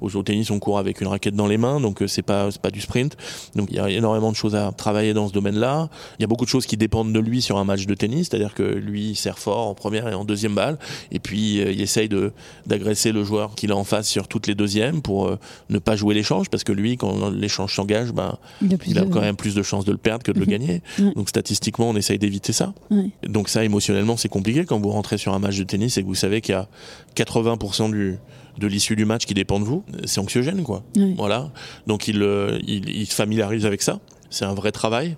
au 0.00 0.22
tennis 0.22 0.50
on 0.50 0.58
court 0.58 0.78
avec 0.78 1.00
une 1.00 1.06
raquette 1.08 1.34
dans 1.34 1.46
les 1.46 1.58
mains 1.58 1.80
donc 1.80 2.02
c'est 2.06 2.22
pas 2.22 2.50
c'est 2.50 2.60
pas 2.60 2.70
du 2.70 2.80
sprint. 2.80 3.16
Donc 3.54 3.68
il 3.70 3.76
y 3.76 3.80
a 3.80 3.88
énormément 3.90 4.30
de 4.30 4.36
choses 4.36 4.54
à 4.54 4.72
travailler 4.72 5.14
dans 5.14 5.28
ce 5.28 5.32
domaine-là. 5.32 5.88
Il 6.18 6.22
y 6.22 6.24
a 6.24 6.26
beaucoup 6.28 6.44
de 6.44 6.50
choses 6.50 6.66
qui 6.66 6.76
dépendent 6.76 7.12
de 7.12 7.20
lui 7.20 7.42
sur 7.42 7.58
un 7.58 7.64
match 7.64 7.86
de 7.86 7.94
tennis 7.94 8.28
c'est-à-dire 8.28 8.54
que 8.54 8.62
lui 8.62 9.10
il 9.10 9.16
sert 9.16 9.38
fort 9.38 9.66
en 9.68 9.74
première 9.74 10.08
et 10.08 10.14
en 10.14 10.24
deuxième 10.24 10.54
balle 10.54 10.78
et 11.12 11.18
puis 11.18 11.56
il 11.58 11.80
essaye 11.80 12.08
de 12.08 12.32
d'agresser 12.66 13.12
le 13.12 13.24
joueur 13.24 13.54
qu'il 13.54 13.72
a 13.72 13.76
en 13.76 13.84
face 13.84 14.08
sur 14.08 14.28
toutes 14.28 14.46
les 14.46 14.54
deuxièmes 14.54 15.02
pour 15.02 15.30
ne 15.70 15.78
pas 15.78 15.96
jouer 15.96 16.14
l'échange 16.14 16.48
parce 16.50 16.64
que 16.64 16.72
lui 16.72 16.96
quand 16.96 17.30
l'échange 17.30 17.65
s'engage 17.66 18.12
ben 18.12 18.38
Il 18.62 18.72
a, 18.74 18.78
plus 18.78 18.90
il 18.90 18.98
a 18.98 19.04
de- 19.04 19.10
quand 19.10 19.20
même 19.20 19.36
plus 19.36 19.54
de 19.54 19.62
chances 19.62 19.84
de 19.84 19.92
le 19.92 19.98
perdre 19.98 20.22
que 20.24 20.32
de 20.32 20.38
le 20.38 20.44
Mhm. 20.46 20.50
gagner. 20.50 20.82
Ouais. 20.98 21.12
Donc 21.14 21.28
statistiquement, 21.28 21.88
on 21.90 21.96
essaye 21.96 22.18
d'éviter 22.18 22.52
ça. 22.52 22.72
Ouais. 22.90 23.10
Donc 23.28 23.48
ça, 23.48 23.64
émotionnellement, 23.64 24.16
c'est 24.16 24.28
compliqué 24.28 24.64
quand 24.64 24.78
vous 24.80 24.90
rentrez 24.90 25.18
sur 25.18 25.34
un 25.34 25.38
match 25.38 25.56
de 25.58 25.64
tennis 25.64 25.96
et 25.98 26.02
que 26.02 26.06
vous 26.06 26.14
savez 26.14 26.40
qu'il 26.40 26.54
y 26.54 26.58
a 26.58 26.68
80% 27.14 27.90
du, 27.90 28.16
de 28.58 28.66
l'issue 28.66 28.96
du 28.96 29.04
match 29.04 29.26
qui 29.26 29.34
dépend 29.34 29.60
de 29.60 29.64
vous. 29.64 29.84
C'est 30.04 30.20
anxiogène, 30.20 30.62
quoi. 30.62 30.82
Ouais. 30.96 31.14
Voilà. 31.16 31.50
Donc 31.86 32.08
il, 32.08 32.22
euh, 32.22 32.58
il, 32.66 32.88
il 32.88 33.06
se 33.06 33.14
familiarise 33.14 33.66
avec 33.66 33.82
ça. 33.82 34.00
C'est 34.30 34.44
un 34.44 34.54
vrai 34.54 34.72
travail. 34.72 35.16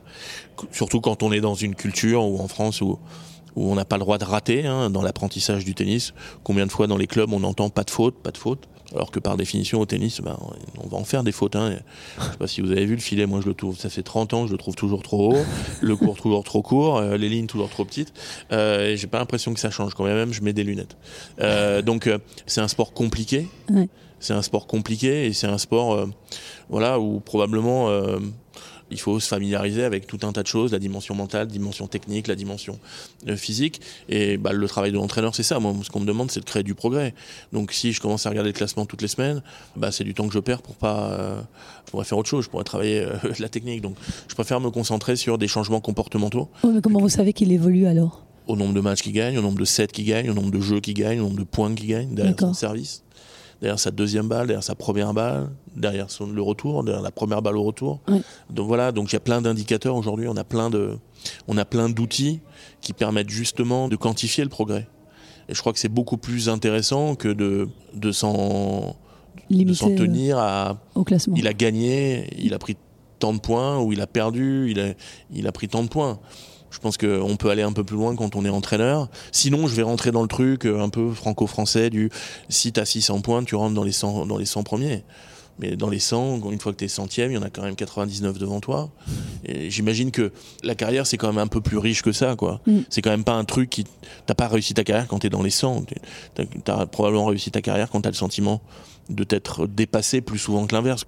Surtout 0.72 1.00
quand 1.00 1.22
on 1.22 1.32
est 1.32 1.40
dans 1.40 1.54
une 1.54 1.74
culture 1.74 2.24
ou 2.24 2.38
en 2.40 2.48
France 2.48 2.80
où, 2.80 2.98
où 3.58 3.70
on 3.70 3.74
n'a 3.74 3.84
pas 3.84 3.96
le 3.96 4.00
droit 4.00 4.18
de 4.18 4.24
rater 4.24 4.66
hein, 4.66 4.90
dans 4.90 5.02
l'apprentissage 5.02 5.64
du 5.64 5.74
tennis. 5.74 6.14
Combien 6.44 6.66
de 6.66 6.72
fois 6.72 6.86
dans 6.86 6.96
les 6.96 7.06
clubs 7.06 7.32
on 7.32 7.42
entend 7.42 7.68
pas 7.70 7.84
de 7.84 7.90
faute, 7.90 8.14
pas 8.22 8.30
de 8.30 8.38
faute 8.38 8.68
alors 8.94 9.10
que 9.10 9.18
par 9.18 9.36
définition 9.36 9.80
au 9.80 9.86
tennis, 9.86 10.20
ben, 10.20 10.38
on 10.82 10.88
va 10.88 10.96
en 10.96 11.04
faire 11.04 11.22
des 11.22 11.32
fautes. 11.32 11.56
Hein. 11.56 11.78
Je 12.18 12.24
sais 12.24 12.36
pas 12.38 12.46
si 12.46 12.60
vous 12.60 12.70
avez 12.70 12.86
vu 12.86 12.94
le 12.94 13.00
filet, 13.00 13.26
moi 13.26 13.40
je 13.42 13.46
le 13.46 13.54
trouve, 13.54 13.76
ça 13.76 13.90
fait 13.90 14.02
30 14.02 14.34
ans, 14.34 14.46
je 14.46 14.52
le 14.52 14.58
trouve 14.58 14.74
toujours 14.74 15.02
trop 15.02 15.34
haut, 15.34 15.44
le 15.80 15.96
court 15.96 16.16
toujours 16.16 16.44
trop 16.44 16.62
court, 16.62 16.96
euh, 16.96 17.16
les 17.16 17.28
lignes 17.28 17.46
toujours 17.46 17.68
trop 17.68 17.84
petites. 17.84 18.12
Euh, 18.52 18.96
j'ai 18.96 19.06
pas 19.06 19.18
l'impression 19.18 19.52
que 19.52 19.60
ça 19.60 19.70
change 19.70 19.94
quand 19.94 20.04
même, 20.04 20.32
je 20.32 20.42
mets 20.42 20.52
des 20.52 20.64
lunettes. 20.64 20.96
Euh, 21.40 21.82
donc 21.82 22.06
euh, 22.06 22.18
c'est 22.46 22.60
un 22.60 22.68
sport 22.68 22.92
compliqué. 22.92 23.48
Ouais. 23.70 23.88
C'est 24.20 24.34
un 24.34 24.42
sport 24.42 24.66
compliqué 24.66 25.26
et 25.26 25.32
c'est 25.32 25.46
un 25.46 25.58
sport 25.58 26.08
voilà, 26.68 26.98
où 26.98 27.20
probablement 27.20 27.88
il 28.90 28.98
faut 28.98 29.20
se 29.20 29.28
familiariser 29.28 29.84
avec 29.84 30.06
tout 30.06 30.18
un 30.22 30.32
tas 30.32 30.42
de 30.42 30.46
choses, 30.46 30.72
la 30.72 30.78
dimension 30.78 31.14
mentale, 31.14 31.46
la 31.48 31.52
dimension 31.52 31.86
technique, 31.86 32.26
la 32.26 32.34
dimension 32.34 32.78
euh, 33.28 33.36
physique. 33.36 33.80
Et 34.08 34.36
bah, 34.36 34.52
le 34.52 34.68
travail 34.68 34.92
de 34.92 34.96
l'entraîneur, 34.96 35.34
c'est 35.34 35.42
ça. 35.42 35.58
Moi, 35.58 35.74
ce 35.82 35.90
qu'on 35.90 36.00
me 36.00 36.06
demande, 36.06 36.30
c'est 36.30 36.40
de 36.40 36.44
créer 36.44 36.62
du 36.62 36.74
progrès. 36.74 37.14
Donc, 37.52 37.72
si 37.72 37.92
je 37.92 38.00
commence 38.00 38.26
à 38.26 38.30
regarder 38.30 38.50
le 38.50 38.56
classement 38.56 38.86
toutes 38.86 39.02
les 39.02 39.08
semaines, 39.08 39.42
bah, 39.76 39.92
c'est 39.92 40.04
du 40.04 40.14
temps 40.14 40.26
que 40.26 40.34
je 40.34 40.38
perds 40.38 40.62
pour 40.62 40.74
pas. 40.74 41.10
Euh, 41.12 41.40
je 41.86 41.90
pourrais 41.90 42.04
faire 42.04 42.18
autre 42.18 42.28
chose. 42.28 42.44
Je 42.44 42.50
pourrais 42.50 42.64
travailler 42.64 43.00
euh, 43.00 43.16
la 43.38 43.48
technique. 43.48 43.82
Donc, 43.82 43.96
je 44.28 44.34
préfère 44.34 44.60
me 44.60 44.70
concentrer 44.70 45.16
sur 45.16 45.38
des 45.38 45.48
changements 45.48 45.80
comportementaux 45.80 46.08
mais 46.64 46.80
comment 46.80 47.00
vous 47.00 47.08
savez 47.08 47.32
qu'il 47.32 47.52
évolue 47.52 47.86
alors? 47.86 48.24
Au 48.46 48.56
nombre 48.56 48.72
de 48.72 48.80
matchs 48.80 49.02
qu'il 49.02 49.12
gagne, 49.12 49.36
au 49.36 49.42
nombre 49.42 49.58
de 49.58 49.64
sets 49.64 49.88
qu'il 49.88 50.06
gagne, 50.06 50.30
au 50.30 50.34
nombre 50.34 50.50
de 50.50 50.60
jeux 50.60 50.80
qu'il 50.80 50.94
gagne, 50.94 51.20
au 51.20 51.24
nombre 51.24 51.38
de 51.38 51.44
points 51.44 51.74
qu'il 51.74 51.88
gagne 51.88 52.14
derrière 52.14 52.34
son 52.38 52.54
service. 52.54 53.02
Derrière 53.60 53.78
sa 53.78 53.90
deuxième 53.90 54.28
balle, 54.28 54.46
derrière 54.46 54.62
sa 54.62 54.74
première 54.74 55.12
balle, 55.14 55.50
derrière 55.76 56.10
son, 56.10 56.26
le 56.26 56.42
retour, 56.42 56.84
derrière 56.84 57.02
la 57.02 57.10
première 57.10 57.42
balle 57.42 57.56
au 57.56 57.62
retour. 57.62 58.00
Donc 58.50 58.66
voilà, 58.66 58.92
donc 58.92 59.10
il 59.10 59.14
y 59.14 59.16
a 59.16 59.20
plein 59.20 59.40
d'indicateurs 59.40 59.96
aujourd'hui, 59.96 60.28
on 60.28 60.36
a 60.36 60.44
plein 60.44 60.70
de, 60.70 60.96
on 61.48 61.56
a 61.56 61.64
plein 61.64 61.88
d'outils 61.88 62.40
qui 62.80 62.92
permettent 62.92 63.30
justement 63.30 63.88
de 63.88 63.96
quantifier 63.96 64.44
le 64.44 64.50
progrès. 64.50 64.86
Et 65.48 65.54
je 65.54 65.60
crois 65.60 65.72
que 65.72 65.78
c'est 65.78 65.88
beaucoup 65.88 66.18
plus 66.18 66.48
intéressant 66.48 67.14
que 67.14 67.28
de, 67.28 67.68
de 67.94 68.12
s'en 68.12 68.96
Limiter, 69.50 69.94
tenir 69.94 70.38
à. 70.38 70.78
Au 70.94 71.04
classement. 71.04 71.34
Il 71.36 71.46
a 71.46 71.54
gagné, 71.54 72.28
il 72.38 72.52
a 72.52 72.58
pris 72.58 72.76
tant 73.18 73.32
de 73.32 73.38
points, 73.40 73.80
ou 73.80 73.92
il 73.92 74.00
a 74.00 74.06
perdu, 74.06 74.70
il 74.70 74.80
a, 74.80 74.92
il 75.32 75.46
a 75.46 75.52
pris 75.52 75.68
tant 75.68 75.82
de 75.82 75.88
points. 75.88 76.20
Je 76.70 76.78
pense 76.78 76.96
qu'on 76.96 77.36
peut 77.36 77.50
aller 77.50 77.62
un 77.62 77.72
peu 77.72 77.84
plus 77.84 77.96
loin 77.96 78.14
quand 78.14 78.36
on 78.36 78.44
est 78.44 78.50
entraîneur. 78.50 79.08
Sinon, 79.32 79.66
je 79.66 79.74
vais 79.74 79.82
rentrer 79.82 80.10
dans 80.10 80.22
le 80.22 80.28
truc 80.28 80.66
euh, 80.66 80.80
un 80.80 80.88
peu 80.88 81.12
franco-français 81.12 81.90
du 81.90 82.10
si 82.48 82.72
tu 82.72 82.80
as 82.80 82.84
600 82.84 83.20
points, 83.20 83.42
tu 83.44 83.54
rentres 83.54 83.74
dans 83.74 83.84
les 83.84 83.92
100, 83.92 84.26
dans 84.26 84.38
les 84.38 84.44
100 84.44 84.62
premiers. 84.62 85.02
Mais 85.60 85.76
dans 85.76 85.90
les 85.90 85.98
100, 85.98 86.50
une 86.52 86.60
fois 86.60 86.72
que 86.72 86.78
tu 86.78 86.84
es 86.84 86.88
centième, 86.88 87.32
il 87.32 87.34
y 87.34 87.38
en 87.38 87.42
a 87.42 87.50
quand 87.50 87.62
même 87.62 87.74
99 87.74 88.38
devant 88.38 88.60
toi. 88.60 88.90
Et 89.44 89.70
j'imagine 89.70 90.12
que 90.12 90.30
la 90.62 90.76
carrière, 90.76 91.06
c'est 91.06 91.16
quand 91.16 91.26
même 91.28 91.38
un 91.38 91.48
peu 91.48 91.60
plus 91.60 91.78
riche 91.78 92.02
que 92.02 92.12
ça, 92.12 92.36
quoi. 92.36 92.60
Mm. 92.66 92.78
C'est 92.88 93.02
quand 93.02 93.10
même 93.10 93.24
pas 93.24 93.34
un 93.34 93.44
truc 93.44 93.68
qui. 93.68 93.84
T'as 94.26 94.34
pas 94.34 94.46
réussi 94.46 94.74
ta 94.74 94.84
carrière 94.84 95.08
quand 95.08 95.18
tu 95.18 95.26
es 95.26 95.30
dans 95.30 95.42
les 95.42 95.50
100. 95.50 95.84
Tu 96.36 96.44
as 96.70 96.86
probablement 96.86 97.26
réussi 97.26 97.50
ta 97.50 97.60
carrière 97.60 97.90
quand 97.90 98.02
tu 98.02 98.08
as 98.08 98.12
le 98.12 98.16
sentiment 98.16 98.60
de 99.08 99.24
t'être 99.24 99.66
dépassé 99.66 100.20
plus 100.20 100.38
souvent 100.38 100.66
que 100.66 100.74
l'inverse. 100.74 101.06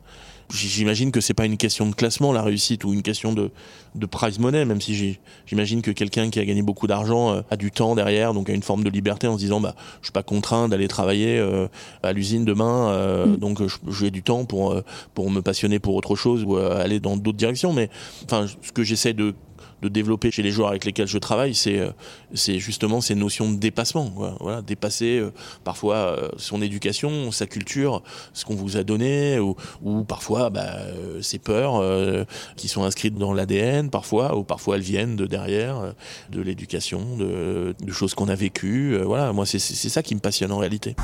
J'imagine 0.52 1.12
que 1.12 1.21
c'est 1.21 1.35
pas 1.35 1.47
une 1.47 1.57
question 1.57 1.87
de 1.88 1.95
classement 1.95 2.33
la 2.33 2.42
réussite 2.42 2.85
ou 2.85 2.92
une 2.92 3.02
question 3.02 3.33
de, 3.33 3.50
de 3.95 4.07
prize 4.07 4.38
money, 4.38 4.64
même 4.64 4.80
si 4.80 5.19
j'imagine 5.47 5.80
que 5.83 5.90
quelqu'un 5.90 6.30
qui 6.30 6.40
a 6.40 6.45
gagné 6.45 6.62
beaucoup 6.62 6.87
d'argent 6.87 7.33
euh, 7.33 7.40
a 7.50 7.57
du 7.57 7.71
temps 7.71 7.95
derrière, 7.95 8.35
donc 8.35 8.50
a 8.50 8.52
une 8.52 8.62
forme 8.62 8.85
de 8.85 8.90
liberté 8.90 9.26
en 9.26 9.35
se 9.35 9.38
disant 9.38 9.61
bah 9.61 9.75
je 10.00 10.07
suis 10.07 10.12
pas 10.12 10.23
contraint 10.23 10.69
d'aller 10.69 10.88
travailler 10.88 11.38
euh, 11.38 11.69
à 12.02 12.12
l'usine 12.12 12.45
demain, 12.45 12.90
euh, 12.90 13.21
Mm. 13.26 13.37
donc 13.37 13.62
j'ai 13.88 14.11
du 14.11 14.23
temps 14.23 14.45
pour 14.45 14.73
euh, 14.73 14.83
pour 15.14 15.30
me 15.30 15.40
passionner 15.40 15.78
pour 15.78 15.95
autre 15.95 16.16
chose 16.16 16.45
ou 16.45 16.57
euh, 16.57 16.83
aller 16.83 17.00
dans 17.00 17.16
d'autres 17.16 17.38
directions. 17.38 17.73
Mais 17.73 17.90
enfin 18.25 18.47
ce 18.62 18.73
que 18.73 18.83
j'essaie 18.83 19.12
de 19.12 19.35
de 19.82 19.88
développer 19.88 20.30
chez 20.30 20.42
les 20.42 20.50
joueurs 20.50 20.68
avec 20.68 20.84
lesquels 20.84 21.06
je 21.06 21.18
travaille, 21.18 21.54
c'est 21.54 21.78
euh, 21.78 21.90
c'est 22.34 22.58
justement 22.58 23.00
ces 23.00 23.14
notions 23.14 23.50
de 23.50 23.56
dépassement. 23.56 24.10
quoi. 24.10 24.37
Voilà, 24.40 24.62
dépasser 24.62 25.18
euh, 25.18 25.32
parfois 25.64 25.96
euh, 25.96 26.28
son 26.37 26.62
éducation, 26.62 27.30
sa 27.32 27.46
culture, 27.46 28.02
ce 28.32 28.44
qu'on 28.44 28.54
vous 28.54 28.76
a 28.76 28.82
donné, 28.84 29.38
ou, 29.38 29.56
ou 29.82 30.04
parfois 30.04 30.50
bah, 30.50 30.76
ses 31.20 31.38
peurs 31.38 31.76
euh, 31.76 32.25
qui 32.56 32.68
sont 32.68 32.84
inscrites 32.84 33.16
dans 33.16 33.32
l'ADN, 33.32 33.90
parfois, 33.90 34.37
ou 34.37 34.44
parfois 34.44 34.76
elles 34.76 34.82
viennent 34.82 35.16
de 35.16 35.26
derrière, 35.26 35.94
de 36.30 36.40
l'éducation, 36.40 37.16
de, 37.16 37.75
de 37.80 37.92
choses 37.92 38.14
qu'on 38.14 38.28
a 38.28 38.34
vécues. 38.34 38.96
voilà, 38.99 39.32
moi 39.32 39.46
c'est 39.46 39.58
ça 39.58 40.02
qui 40.02 40.14
me 40.14 40.20
passionne 40.20 40.52
en 40.52 40.58
réalité. 40.58 40.94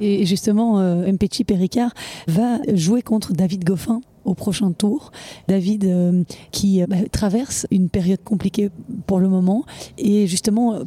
Et 0.00 0.26
justement, 0.26 0.80
euh, 0.80 1.10
Mpechi 1.10 1.44
Péricard 1.44 1.92
va 2.26 2.58
jouer 2.74 3.02
contre 3.02 3.32
David 3.32 3.64
Goffin 3.64 4.00
au 4.24 4.34
prochain 4.34 4.72
tour. 4.72 5.12
David 5.48 5.84
euh, 5.84 6.24
qui 6.50 6.82
euh, 6.82 6.86
bah, 6.86 6.96
traverse 7.10 7.66
une 7.70 7.88
période 7.88 8.22
compliquée 8.24 8.70
pour 9.06 9.20
le 9.20 9.28
moment. 9.28 9.64
Et 9.98 10.26
justement, 10.26 10.80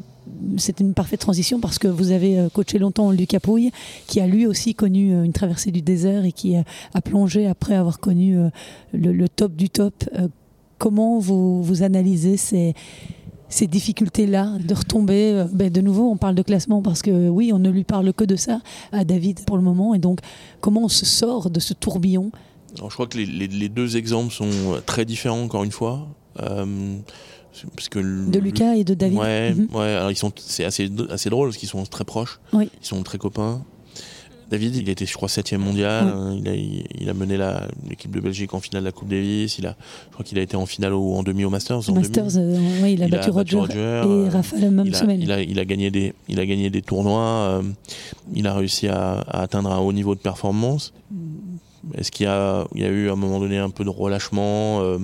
c'est 0.57 0.79
une 0.79 0.93
parfaite 0.93 1.21
transition 1.21 1.59
parce 1.59 1.79
que 1.79 1.87
vous 1.87 2.11
avez 2.11 2.47
coaché 2.53 2.77
longtemps 2.77 3.11
Lucas 3.11 3.39
Pouille, 3.39 3.71
qui 4.07 4.19
a 4.21 4.27
lui 4.27 4.45
aussi 4.45 4.75
connu 4.75 5.11
une 5.23 5.33
traversée 5.33 5.71
du 5.71 5.81
désert 5.81 6.23
et 6.23 6.31
qui 6.31 6.55
a 6.55 7.01
plongé 7.01 7.47
après 7.47 7.75
avoir 7.75 7.99
connu 7.99 8.37
le, 8.93 9.27
top 9.27 9.55
du 9.55 9.69
top. 9.69 10.07
Comment 10.77 11.17
vous, 11.17 11.63
vous 11.63 11.81
analysez 11.81 12.37
ces 12.37 12.75
ces 13.49 13.67
difficultés-là 13.67 14.57
de 14.59 14.73
retomber. 14.73 15.31
euh, 15.33 15.45
ben, 15.51 15.69
de 15.71 15.81
nouveau, 15.81 16.09
on 16.09 16.17
parle 16.17 16.35
de 16.35 16.41
classement 16.43 16.81
parce 16.81 17.01
que 17.01 17.29
oui, 17.29 17.51
on 17.53 17.59
ne 17.59 17.69
lui 17.69 17.83
parle 17.83 18.13
que 18.13 18.23
de 18.23 18.35
ça 18.35 18.61
à 18.91 19.03
David 19.03 19.43
pour 19.45 19.57
le 19.57 19.63
moment. 19.63 19.93
Et 19.95 19.99
donc, 19.99 20.19
comment 20.61 20.83
on 20.83 20.89
se 20.89 21.05
sort 21.05 21.49
de 21.49 21.59
ce 21.59 21.73
tourbillon? 21.73 22.31
Alors, 22.77 22.89
je 22.89 22.95
crois 22.95 23.07
que 23.07 23.17
les, 23.17 23.25
les- 23.25 23.47
les 23.47 23.69
deux 23.69 23.97
exemples 23.97 24.31
sont 24.33 24.49
très 24.85 25.03
différents, 25.05 25.41
encore 25.41 25.63
une 25.63 25.71
fois. 25.71 26.07
Euh, 26.41 26.95
parce 27.75 27.89
que 27.89 27.99
de 27.99 28.39
Lucas 28.39 28.75
et 28.75 28.83
de 28.83 28.93
David 28.93 29.17
Ouais, 29.17 29.53
Mhm. 29.53 29.67
ouais. 29.73 29.87
Alors 29.95 30.11
ils 30.11 30.15
sont, 30.17 30.31
c'est 30.37 30.63
assez, 30.63 30.89
assez 31.09 31.29
drôle 31.29 31.49
parce 31.49 31.57
qu'ils 31.57 31.67
sont 31.67 31.83
très 31.83 32.05
proches. 32.05 32.39
Oui. 32.53 32.69
Ils 32.81 32.85
sont 32.85 33.01
très 33.03 33.17
copains. 33.17 33.63
David, 34.49 34.75
il 34.75 34.89
était, 34.89 35.05
je 35.05 35.13
crois, 35.13 35.29
septième 35.29 35.61
mondial. 35.61 36.05
Ouais. 36.05 36.11
hein, 36.11 36.35
Il, 36.39 36.47
a, 36.49 36.55
il, 36.55 36.83
il 37.01 37.09
a 37.09 37.13
mené 37.13 37.37
l'équipe 37.89 38.11
de 38.11 38.19
Belgique 38.19 38.53
en 38.53 38.59
finale 38.59 38.81
de 38.83 38.87
la 38.87 38.91
Coupe 38.91 39.07
Davis. 39.09 39.57
Il 39.59 39.67
a, 39.67 39.75
je 40.07 40.13
crois 40.13 40.25
qu'il 40.25 40.37
a 40.39 40.41
été 40.41 40.55
en 40.57 40.65
finale 40.65 40.93
ou 40.93 41.13
en 41.15 41.23
demi 41.23 41.45
au 41.45 41.49
Masters. 41.49 41.89
en. 41.89 41.93
Masters, 41.93 42.37
euh, 42.37 42.57
oui, 42.81 42.93
il 42.93 43.03
a 43.03 43.05
Il 43.05 43.11
battu 43.11 43.29
Roger, 43.31 43.57
et 43.73 43.77
euh, 43.77 44.29
Rafa 44.29 44.57
la 44.57 44.69
même 44.71 44.85
il 44.87 44.95
a, 44.95 44.97
semaine. 44.97 45.21
il, 45.21 45.31
a, 45.31 45.41
il 45.41 45.59
a 45.59 45.65
gagné 45.65 45.91
des, 45.91 46.13
il 46.27 46.39
a 46.39 46.45
gagné 46.45 46.69
des 46.69 46.81
tournois. 46.81 47.21
euh, 47.21 47.61
il 48.33 48.47
a 48.47 48.53
réussi 48.53 48.87
à, 48.87 49.19
à 49.19 49.41
atteindre 49.41 49.71
un 49.71 49.77
haut 49.79 49.93
niveau 49.93 50.15
de 50.15 50.19
performance. 50.19 50.93
Est-ce 51.97 52.11
qu'il 52.11 52.25
y 52.25 52.29
a, 52.29 52.65
y 52.75 52.83
a 52.83 52.89
eu 52.89 53.09
à 53.09 53.13
un 53.13 53.15
moment 53.15 53.39
donné 53.39 53.57
un 53.57 53.69
peu 53.69 53.83
de 53.83 53.89
relâchement 53.89 54.81
euh, 54.81 54.99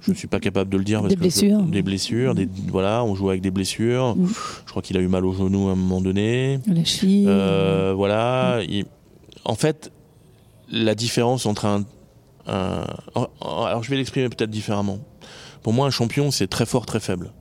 Je 0.00 0.12
ne 0.12 0.16
suis 0.16 0.28
pas 0.28 0.38
capable 0.40 0.70
de 0.70 0.78
le 0.78 0.84
dire. 0.84 1.00
parce 1.00 1.10
Des 1.10 1.16
que 1.16 1.20
je- 1.20 1.40
blessures. 1.40 1.62
des 1.62 1.82
blessures. 1.82 2.34
Des, 2.34 2.48
voilà, 2.68 3.02
on 3.04 3.14
joue 3.14 3.28
avec 3.30 3.40
des 3.42 3.50
blessures. 3.50 4.16
Je 4.64 4.70
crois 4.70 4.82
qu'il 4.82 4.96
a 4.96 5.00
eu 5.00 5.08
mal 5.08 5.24
au 5.26 5.32
genou 5.32 5.68
à 5.68 5.72
un 5.72 5.74
moment 5.76 6.00
donné. 6.00 6.60
La 6.66 6.84
cheville. 6.84 7.26
Euh, 7.28 7.92
voilà. 7.96 8.60
Il- 8.68 8.86
en 9.44 9.54
fait, 9.54 9.90
la 10.70 10.94
différence 10.94 11.46
entre 11.46 11.64
un, 11.66 11.84
un- 12.46 12.86
alors 13.42 13.82
je 13.82 13.90
vais 13.90 13.96
l'exprimer 13.96 14.28
peut-être 14.28 14.50
différemment. 14.50 14.98
Pour 15.62 15.72
moi, 15.72 15.86
un 15.86 15.90
champion, 15.90 16.30
c'est 16.30 16.46
très 16.46 16.64
fort, 16.66 16.86
très 16.86 17.00
faible. 17.00 17.32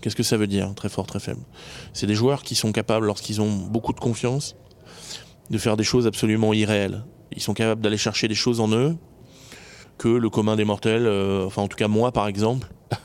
Qu'est-ce 0.00 0.16
que 0.16 0.22
ça 0.22 0.36
veut 0.36 0.46
dire, 0.46 0.74
très 0.74 0.88
fort, 0.88 1.06
très 1.06 1.20
faible? 1.20 1.40
C'est 1.92 2.06
des 2.06 2.14
joueurs 2.14 2.42
qui 2.42 2.54
sont 2.54 2.72
capables, 2.72 3.06
lorsqu'ils 3.06 3.40
ont 3.40 3.50
beaucoup 3.52 3.92
de 3.92 4.00
confiance, 4.00 4.56
de 5.50 5.58
faire 5.58 5.76
des 5.76 5.84
choses 5.84 6.06
absolument 6.06 6.52
irréelles. 6.52 7.04
Ils 7.34 7.42
sont 7.42 7.54
capables 7.54 7.80
d'aller 7.82 7.96
chercher 7.98 8.28
des 8.28 8.34
choses 8.34 8.60
en 8.60 8.70
eux 8.72 8.96
que 9.98 10.08
le 10.08 10.28
commun 10.28 10.56
des 10.56 10.64
mortels, 10.64 11.06
euh, 11.06 11.46
enfin 11.46 11.62
en 11.62 11.68
tout 11.68 11.76
cas 11.76 11.88
moi 11.88 12.12
par 12.12 12.28
exemple, 12.28 12.68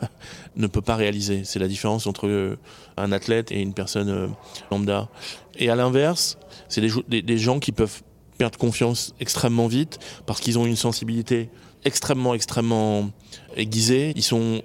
ne 0.55 0.67
peut 0.67 0.81
pas 0.81 0.95
réaliser. 0.95 1.43
C'est 1.43 1.59
la 1.59 1.67
différence 1.67 2.07
entre 2.07 2.27
euh, 2.27 2.57
un 2.97 3.11
athlète 3.11 3.51
et 3.51 3.61
une 3.61 3.73
personne 3.73 4.09
euh, 4.09 4.27
lambda. 4.69 5.09
Et 5.57 5.69
à 5.69 5.75
l'inverse, 5.75 6.37
c'est 6.67 6.81
des, 6.81 7.37
gens 7.37 7.59
qui 7.59 7.71
peuvent 7.71 8.01
perdre 8.37 8.57
confiance 8.57 9.13
extrêmement 9.19 9.67
vite 9.67 9.99
parce 10.25 10.39
qu'ils 10.39 10.57
ont 10.57 10.65
une 10.65 10.75
sensibilité 10.75 11.49
extrêmement, 11.83 12.33
extrêmement 12.33 13.09
aiguisée. 13.55 14.13
Ils 14.15 14.23
sont 14.23 14.61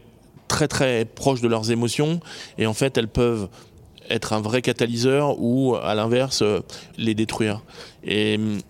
très, 0.48 0.68
très 0.68 1.04
proches 1.04 1.40
de 1.40 1.48
leurs 1.48 1.70
émotions 1.70 2.20
et 2.58 2.66
en 2.66 2.74
fait, 2.74 2.96
elles 2.98 3.08
peuvent 3.08 3.48
être 4.08 4.32
un 4.32 4.40
vrai 4.40 4.62
catalyseur 4.62 5.40
ou, 5.40 5.74
à 5.74 5.94
l'inverse, 5.94 6.44
les 6.96 7.14
détruire. 7.14 7.62
Et 8.04 8.36
hum, 8.36 8.60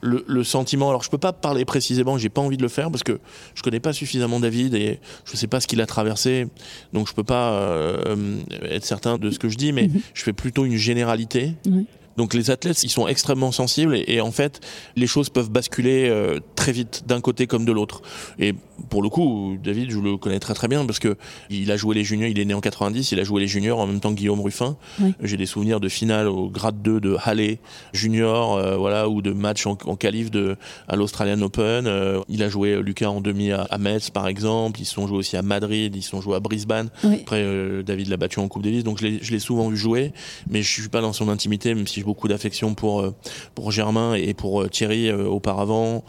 le, 0.00 0.24
le 0.28 0.44
sentiment, 0.44 0.88
alors 0.90 1.02
je 1.02 1.10
peux 1.10 1.18
pas 1.18 1.32
parler 1.32 1.64
précisément, 1.64 2.18
j'ai 2.18 2.28
pas 2.28 2.40
envie 2.40 2.56
de 2.56 2.62
le 2.62 2.68
faire 2.68 2.90
parce 2.90 3.02
que 3.02 3.18
je 3.54 3.62
connais 3.62 3.80
pas 3.80 3.92
suffisamment 3.92 4.38
David 4.40 4.74
et 4.74 5.00
je 5.24 5.36
sais 5.36 5.46
pas 5.48 5.60
ce 5.60 5.66
qu'il 5.66 5.80
a 5.80 5.86
traversé, 5.86 6.46
donc 6.92 7.08
je 7.08 7.14
peux 7.14 7.24
pas 7.24 7.52
euh, 7.52 7.98
euh, 8.06 8.36
être 8.70 8.84
certain 8.84 9.18
de 9.18 9.30
ce 9.30 9.38
que 9.38 9.48
je 9.48 9.56
dis, 9.56 9.72
mais 9.72 9.88
Mhm. 9.88 10.00
je 10.14 10.22
fais 10.22 10.32
plutôt 10.32 10.64
une 10.64 10.76
généralité. 10.76 11.54
Oui. 11.66 11.86
Donc 12.18 12.34
les 12.34 12.50
athlètes, 12.50 12.82
ils 12.84 12.90
sont 12.90 13.08
extrêmement 13.08 13.50
sensibles 13.52 13.96
et, 13.96 14.04
et 14.08 14.20
en 14.20 14.30
fait, 14.32 14.60
les 14.96 15.06
choses 15.06 15.30
peuvent 15.30 15.50
basculer 15.50 16.08
euh, 16.10 16.38
très 16.56 16.72
vite 16.72 17.04
d'un 17.06 17.22
côté 17.22 17.46
comme 17.46 17.64
de 17.64 17.72
l'autre. 17.72 18.02
Et 18.38 18.54
pour 18.90 19.02
le 19.02 19.08
coup, 19.08 19.56
David, 19.64 19.90
je 19.90 19.98
le 19.98 20.18
connais 20.18 20.38
très 20.40 20.52
très 20.52 20.68
bien 20.68 20.84
parce 20.84 20.98
que 20.98 21.16
il 21.48 21.70
a 21.72 21.76
joué 21.78 21.94
les 21.94 22.04
juniors, 22.04 22.28
il 22.28 22.38
est 22.38 22.44
né 22.44 22.52
en 22.54 22.60
90, 22.60 23.12
il 23.12 23.20
a 23.20 23.24
joué 23.24 23.40
les 23.40 23.48
juniors 23.48 23.78
en 23.80 23.86
même 23.86 24.00
temps 24.00 24.10
que 24.10 24.16
Guillaume 24.18 24.40
Ruffin. 24.40 24.76
Oui. 25.00 25.14
J'ai 25.22 25.36
des 25.38 25.46
souvenirs 25.46 25.80
de 25.80 25.88
finale 25.88 26.28
au 26.28 26.50
grade 26.50 26.82
2 26.82 27.00
de 27.00 27.16
Halle 27.24 27.56
junior, 27.92 28.56
euh, 28.56 28.76
voilà, 28.76 29.08
ou 29.08 29.22
de 29.22 29.32
matchs 29.32 29.66
en, 29.66 29.78
en 29.86 29.96
qualif 29.96 30.30
de 30.30 30.56
à 30.88 30.96
l'Australian 30.96 31.40
Open. 31.42 31.86
Euh, 31.86 32.20
il 32.28 32.42
a 32.42 32.48
joué 32.48 32.80
Lucas 32.82 33.08
en 33.08 33.20
demi 33.20 33.52
à, 33.52 33.62
à 33.62 33.78
Metz 33.78 34.10
par 34.10 34.28
exemple. 34.28 34.80
Ils 34.80 34.84
se 34.84 34.94
sont 34.94 35.06
joués 35.06 35.18
aussi 35.18 35.36
à 35.36 35.42
Madrid, 35.42 35.94
ils 35.94 36.02
se 36.02 36.10
sont 36.10 36.20
joués 36.20 36.36
à 36.36 36.40
Brisbane. 36.40 36.90
Oui. 37.04 37.18
Après, 37.22 37.44
David 37.84 38.08
l'a 38.08 38.16
battu 38.16 38.40
en 38.40 38.48
Coupe 38.48 38.62
Davis, 38.62 38.82
donc 38.84 38.98
je 39.00 39.06
l'ai- 39.06 39.18
je 39.22 39.38
souvent 39.38 39.68
vu 39.68 39.76
jouer, 39.76 40.12
mais 40.50 40.62
je 40.62 40.68
suis 40.80 40.88
pas 40.88 41.00
dans 41.00 41.12
son 41.12 41.28
intimité, 41.28 41.72
même 41.72 41.86
si 41.86 42.00
j'ai 42.00 42.02
beaucoup 42.08 42.26
d'affection 42.28 42.74
pour 42.74 43.00
euh, 43.02 43.14
pour 43.54 43.70
Germain 43.70 44.14
et 44.14 44.32
pour 44.32 44.62
euh, 44.62 44.68
Thierry 44.68 45.08
euh, 45.10 45.26
auparavant, 45.26 46.04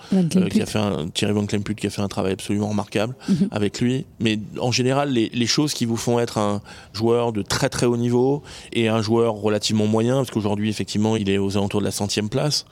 qui 0.49 0.61
a 0.61 0.65
fait 0.65 0.79
un, 0.79 1.09
Thierry 1.13 1.33
Van 1.33 1.45
Klemput 1.45 1.75
qui 1.75 1.87
a 1.87 1.89
fait 1.89 2.01
un 2.01 2.07
travail 2.07 2.33
absolument 2.33 2.69
remarquable 2.69 3.13
Mhm. 3.27 3.49
avec 3.51 3.81
lui. 3.81 4.05
Mais 4.19 4.39
en 4.61 4.71
général, 4.71 5.11
les, 5.11 5.29
les 5.33 5.47
choses 5.47 5.73
qui 5.73 5.85
vous 5.85 5.97
font 5.97 6.17
être 6.19 6.37
un 6.37 6.61
joueur 6.93 7.33
de 7.33 7.41
très 7.41 7.69
très 7.69 7.85
haut 7.85 7.97
niveau 7.97 8.41
et 8.71 8.87
un 8.87 9.01
joueur 9.01 9.33
relativement 9.35 9.87
moyen, 9.87 10.15
parce 10.15 10.31
qu'aujourd'hui 10.31 10.69
effectivement 10.69 11.17
il 11.17 11.29
est 11.29 11.37
aux 11.37 11.57
alentours 11.57 11.81
de 11.81 11.85
la 11.85 11.91
centième 11.91 12.29
place, 12.29 12.65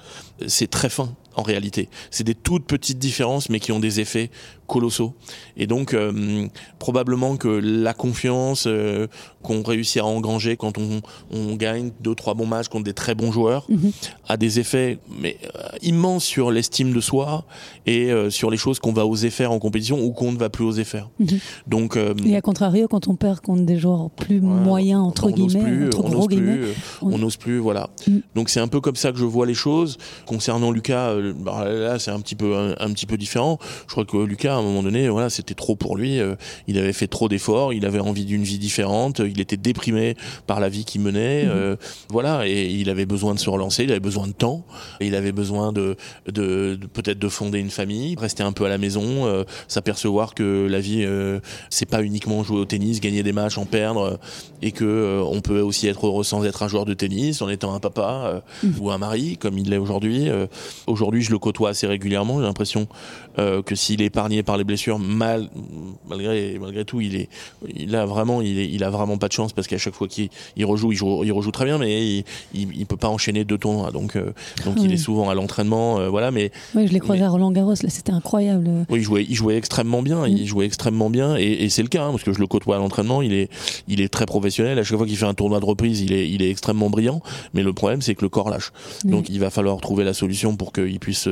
c'est 0.47 0.69
très 0.69 0.89
fin. 0.89 1.09
En 1.37 1.43
réalité. 1.43 1.87
C'est 2.11 2.23
des 2.25 2.35
toutes 2.35 2.65
petites 2.65 2.97
différences, 2.99 3.49
mais 3.49 3.59
qui 3.59 3.71
ont 3.71 3.79
des 3.79 3.99
effets 3.99 4.29
colossaux. 4.65 5.13
Et 5.55 5.65
donc, 5.65 5.93
euh, 5.93 6.47
probablement 6.79 7.37
que 7.37 7.47
la 7.47 7.93
confiance 7.93 8.65
euh, 8.67 9.07
qu'on 9.41 9.63
réussit 9.63 10.01
à 10.01 10.05
engranger 10.05 10.57
quand 10.57 10.77
on, 10.77 11.01
on, 11.31 11.55
gagne 11.55 11.91
deux, 12.01 12.15
trois 12.15 12.33
bons 12.33 12.45
matchs 12.45 12.67
contre 12.67 12.83
des 12.83 12.93
très 12.93 13.15
bons 13.15 13.31
joueurs 13.31 13.65
Mhm. 13.69 13.91
a 14.27 14.35
des 14.35 14.59
effets 14.59 14.99
mais, 15.21 15.37
euh, 15.55 15.59
immenses 15.81 16.25
sur 16.25 16.51
l'estime 16.51 16.91
de 16.91 16.99
soi 16.99 17.45
et 17.85 18.11
sur 18.29 18.51
les 18.51 18.57
choses 18.57 18.79
qu'on 18.79 18.91
va 18.91 19.05
oser 19.05 19.29
faire 19.29 19.51
en 19.53 19.59
compétition 19.59 20.03
ou 20.03 20.11
qu'on 20.11 20.33
ne 20.33 20.37
va 20.37 20.49
plus 20.49 20.65
oser 20.65 20.83
faire. 20.83 21.09
Mhm. 21.19 21.27
Donc, 21.67 21.97
Et 22.25 22.35
à 22.35 22.41
contrario, 22.41 22.87
quand 22.89 23.07
on 23.07 23.15
perd 23.15 23.39
contre 23.39 23.61
des 23.63 23.77
joueurs 23.77 24.09
plus 24.09 24.41
moyens, 24.41 24.99
entre 25.01 25.31
guillemets, 25.31 25.63
plus, 25.63 25.85
entre 25.87 25.99
on 25.99 26.09
gros 26.09 26.17
n'ose 26.17 26.27
guillemets, 26.27 26.57
plus, 26.57 26.71
on- 27.03 27.17
n'ose 27.17 27.37
plus, 27.37 27.59
voilà. 27.59 27.89
Mm. 28.07 28.17
Donc 28.35 28.49
c'est 28.49 28.59
un 28.59 28.67
peu 28.67 28.81
comme 28.81 28.95
ça 28.97 29.11
que 29.13 29.17
je 29.17 29.23
vois 29.25 29.45
les 29.45 29.53
choses. 29.53 29.97
Concernant 30.25 30.71
Lucas, 30.71 31.13
bah, 31.35 31.65
là 31.69 31.99
c'est 31.99 32.11
un 32.11 32.19
petit 32.19 32.35
peu 32.35 32.55
un, 32.55 32.75
un 32.79 32.91
petit 32.93 33.05
peu 33.05 33.17
différent. 33.17 33.57
Je 33.87 33.91
crois 33.91 34.05
que 34.05 34.17
Lucas, 34.17 34.53
à 34.53 34.57
un 34.57 34.61
moment 34.61 34.83
donné, 34.83 35.09
voilà, 35.09 35.29
c'était 35.29 35.53
trop 35.53 35.75
pour 35.75 35.95
lui. 35.97 36.19
euh, 36.19 36.35
il 36.67 36.77
avait 36.77 36.93
fait 36.93 37.07
trop 37.07 37.27
d'efforts, 37.29 37.73
il 37.73 37.85
avait 37.85 37.99
envie 37.99 38.25
d'une 38.25 38.43
vie 38.43 38.59
différente, 38.59 39.19
il 39.19 39.39
était 39.41 39.57
déprimé 39.57 40.15
par 40.45 40.59
la 40.59 40.69
vie 40.69 40.85
qu'il 40.85 41.01
menait, 41.01 41.43
Mhm. 41.45 41.51
euh, 41.53 41.75
voilà, 42.09 42.47
et 42.47 42.65
il 42.67 42.89
avait 42.89 43.05
besoin 43.05 43.33
de 43.33 43.39
se 43.39 43.49
relancer, 43.49 43.83
il 43.83 43.91
avait 43.91 43.99
besoin 43.99 44.27
de 44.27 44.33
temps, 44.33 44.65
il 45.01 45.15
avait 45.15 45.31
besoin 45.31 45.71
de, 45.73 45.95
de, 46.27 46.75
de- 46.79 46.87
peut-être 46.87 47.19
de 47.19 47.29
fonder 47.29 47.59
une 47.59 47.69
famille, 47.69 48.15
rester 48.19 48.43
un 48.43 48.51
peu 48.51 48.65
à 48.65 48.69
la 48.69 48.77
maison, 48.77 49.25
euh, 49.25 49.43
s'apercevoir 49.67 50.33
que 50.33 50.67
la 50.69 50.79
vie 50.79 51.03
euh, 51.05 51.39
c'est 51.69 51.85
pas 51.89 52.01
uniquement 52.03 52.43
jouer 52.43 52.59
au 52.59 52.65
tennis, 52.65 52.99
gagner 52.99 53.23
des 53.23 53.33
matchs, 53.33 53.57
en 53.57 53.65
perdre, 53.65 54.19
et 54.61 54.71
que 54.71 55.21
on 55.25 55.41
peut 55.41 55.61
aussi 55.61 55.87
être 55.87 56.05
heureux 56.07 56.23
sans 56.23 56.43
être 56.45 56.63
un 56.63 56.67
joueur 56.67 56.85
de 56.85 56.93
tennis, 56.93 57.41
en 57.41 57.49
étant 57.49 57.73
un 57.73 57.79
papa 57.79 58.41
Mhm. 58.63 58.73
ou 58.79 58.91
un 58.91 58.97
mari, 58.97 59.37
comme 59.37 59.57
il 59.57 59.69
l'est 59.69 59.77
aujourd'hui. 59.77 60.29
Euh, 60.29 60.47
je 61.21 61.31
le 61.31 61.39
côtoie 61.39 61.69
assez 61.69 61.87
régulièrement. 61.87 62.39
J'ai 62.39 62.45
l'impression 62.45 62.87
euh, 63.39 63.61
que 63.61 63.75
s'il 63.75 64.01
est 64.01 64.05
épargné 64.05 64.43
par 64.43 64.57
les 64.57 64.63
blessures, 64.63 64.99
mal, 64.99 65.49
malgré 66.09 66.57
malgré 66.59 66.85
tout, 66.85 67.01
il 67.01 67.15
est, 67.15 67.29
il 67.75 67.95
a 67.95 68.05
vraiment, 68.05 68.41
il, 68.41 68.57
est, 68.59 68.69
il 68.69 68.83
a 68.83 68.89
vraiment 68.89 69.17
pas 69.17 69.27
de 69.27 69.33
chance 69.33 69.53
parce 69.53 69.67
qu'à 69.67 69.77
chaque 69.77 69.93
fois 69.93 70.07
qu'il 70.07 70.29
il 70.55 70.65
rejoue, 70.65 70.91
il 70.91 70.95
joue, 70.97 71.23
il 71.23 71.31
rejoue 71.31 71.51
très 71.51 71.65
bien, 71.65 71.77
mais 71.77 72.17
il, 72.17 72.23
il, 72.53 72.69
il 72.75 72.85
peut 72.85 72.97
pas 72.97 73.09
enchaîner 73.09 73.43
deux 73.45 73.57
tournois. 73.57 73.91
Donc, 73.91 74.15
euh, 74.15 74.33
donc 74.65 74.75
il 74.77 74.87
Oui. 74.87 74.93
est 74.93 74.97
souvent 74.97 75.29
à 75.29 75.35
l'entraînement, 75.35 75.99
euh, 75.99 76.09
voilà. 76.09 76.31
Mais 76.31 76.51
Ouais, 76.75 76.87
je 76.87 76.93
l'ai 76.93 76.99
croisé 76.99 77.21
Mais- 77.21 77.27
à 77.27 77.29
Roland 77.29 77.51
Garros, 77.51 77.75
c'était 77.75 78.11
incroyable. 78.11 78.69
oui, 78.89 78.99
il 78.99 79.03
jouait, 79.03 79.25
il 79.27 79.35
jouait 79.35 79.55
extrêmement 79.57 80.01
bien. 80.01 80.27
Mm. 80.27 80.31
Il 80.37 80.45
jouait 80.47 80.65
extrêmement 80.65 81.09
bien, 81.09 81.35
et, 81.37 81.43
et 81.63 81.69
c'est 81.69 81.83
le 81.83 81.89
cas 81.89 82.03
hein, 82.05 82.11
parce 82.11 82.23
que 82.23 82.33
je 82.33 82.39
le 82.39 82.47
côtoie 82.47 82.75
à 82.75 82.79
l'entraînement. 82.79 83.21
Il 83.21 83.33
est, 83.33 83.49
il 83.87 84.01
est 84.01 84.09
très 84.09 84.25
professionnel. 84.25 84.79
À 84.79 84.83
chaque 84.83 84.97
fois 84.97 85.05
qu'il 85.05 85.17
fait 85.17 85.25
un 85.25 85.33
tournoi 85.33 85.59
de 85.59 85.65
reprise, 85.65 86.01
il 86.01 86.13
est, 86.13 86.29
il 86.29 86.41
est 86.41 86.49
extrêmement 86.49 86.89
brillant. 86.89 87.21
Mais 87.53 87.61
le 87.63 87.73
problème, 87.73 88.01
c'est 88.01 88.15
que 88.15 88.23
le 88.25 88.29
corps 88.29 88.49
lâche. 88.49 88.71
Oui. 89.05 89.11
Donc, 89.11 89.29
il 89.29 89.39
va 89.39 89.49
falloir 89.49 89.79
trouver 89.81 90.03
la 90.03 90.13
solution 90.13 90.55
pour 90.55 90.73
qu'il 90.73 90.99
puisse, 90.99 91.27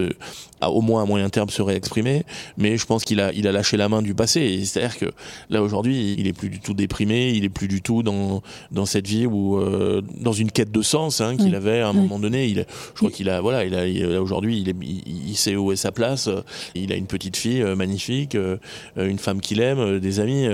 à, 0.62 0.70
au 0.72 0.82
moins 0.82 1.02
à 1.04 1.06
moyen 1.06 1.30
terme, 1.30 1.50
se 1.50 1.62
réexprimer. 1.62 1.95
Mais 2.04 2.78
je 2.78 2.86
pense 2.86 3.04
qu'il 3.04 3.20
a, 3.20 3.32
il 3.34 3.48
a 3.48 3.52
lâché 3.52 3.78
la 3.78 3.90
main 3.90 4.02
du 4.02 4.14
passé. 4.16 4.64
C'est-à-dire 4.66 4.98
que 4.98 5.06
là 5.50 5.62
aujourd'hui, 5.62 6.16
il 6.18 6.28
est 6.28 6.34
plus 6.34 6.50
du 6.50 6.60
tout 6.60 6.74
déprimé. 6.74 7.32
Il 7.32 7.44
est 7.44 7.50
plus 7.50 7.68
du 7.68 7.82
tout 7.82 8.04
dans, 8.04 8.42
dans 8.72 8.86
cette 8.86 9.08
vie 9.08 9.25
où, 9.25 9.58
euh, 9.58 10.02
dans 10.20 10.32
une 10.34 10.52
quête 10.52 10.72
de 10.72 10.82
sens 10.82 11.22
hein, 11.22 11.36
qu'il 11.36 11.50
Oui. 11.50 11.56
avait 11.56 11.80
à 11.82 11.90
un 11.90 11.92
Oui. 11.94 12.02
moment 12.02 12.20
donné. 12.20 12.48
Il, 12.48 12.66
je 12.94 12.98
crois 13.00 13.12
qu'il 13.12 13.30
a, 13.30 13.42
voilà, 13.42 13.66
il 13.66 13.75
a, 13.75 14.22
aujourd'hui, 14.22 14.60
il, 14.62 14.70
est- 14.70 14.75
il, 14.82 15.30
il 15.30 15.36
sait 15.36 15.56
où 15.56 15.72
est 15.72 15.75
sa 15.75 15.92
place. 15.92 16.30
Il 16.75 16.92
a 16.92 16.96
une 16.96 17.08
petite 17.08 17.38
fille 17.38 17.62
euh, 17.62 17.75
magnifique, 17.75 18.36
euh, 18.36 18.58
une 18.98 19.20
femme 19.20 19.42
qu'il 19.42 19.60
aime, 19.60 20.00
des 20.00 20.20
amis, 20.20 20.48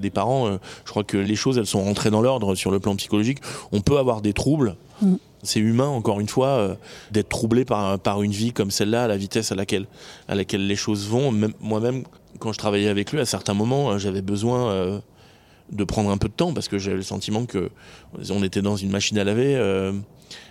des 0.00 0.10
parents. 0.10 0.58
je 0.84 0.90
crois 0.90 1.04
que 1.04 1.16
les 1.16 1.36
choses, 1.36 1.58
elles 1.58 1.66
sont 1.66 1.82
rentrées 1.82 2.10
dans 2.10 2.20
l'ordre 2.22 2.54
sur 2.54 2.70
le 2.70 2.80
plan 2.80 2.94
psychologique. 2.96 3.38
On 3.72 3.80
peut 3.80 3.98
avoir 3.98 4.20
des 4.20 4.32
troubles. 4.32 4.76
Mm. 5.02 5.14
C'est 5.42 5.60
humain, 5.60 5.86
encore 5.88 6.20
une 6.20 6.28
fois, 6.28 6.48
euh, 6.48 6.74
d'être 7.10 7.28
troublé 7.28 7.64
par, 7.64 7.98
par 7.98 8.22
une 8.22 8.32
vie 8.32 8.52
comme 8.52 8.70
celle-là, 8.70 9.04
à 9.04 9.08
la 9.08 9.16
vitesse 9.16 9.52
à 9.52 9.54
laquelle, 9.54 9.86
à 10.28 10.34
laquelle 10.34 10.66
les 10.66 10.76
choses 10.76 11.08
vont. 11.08 11.32
Même- 11.32 11.54
Moi-même, 11.60 12.04
quand 12.38 12.52
je 12.52 12.58
travaillais 12.58 12.88
avec 12.88 13.10
lui, 13.12 13.20
à 13.20 13.24
certains 13.26 13.54
moments, 13.54 13.90
euh, 13.92 13.98
j'avais 13.98 14.22
besoin 14.22 14.70
euh, 14.70 14.98
de 15.72 15.84
prendre 15.84 16.10
un 16.10 16.18
peu 16.18 16.28
de 16.28 16.34
temps 16.34 16.52
parce 16.52 16.68
que 16.68 16.78
j'avais 16.78 16.96
le 16.96 17.02
sentiment 17.02 17.46
que 17.46 17.70
on 18.30 18.42
était 18.42 18.60
dans 18.62 18.76
une 18.76 18.90
machine 18.90 19.18
à 19.18 19.24
laver. 19.24 19.54
euh, 19.56 19.92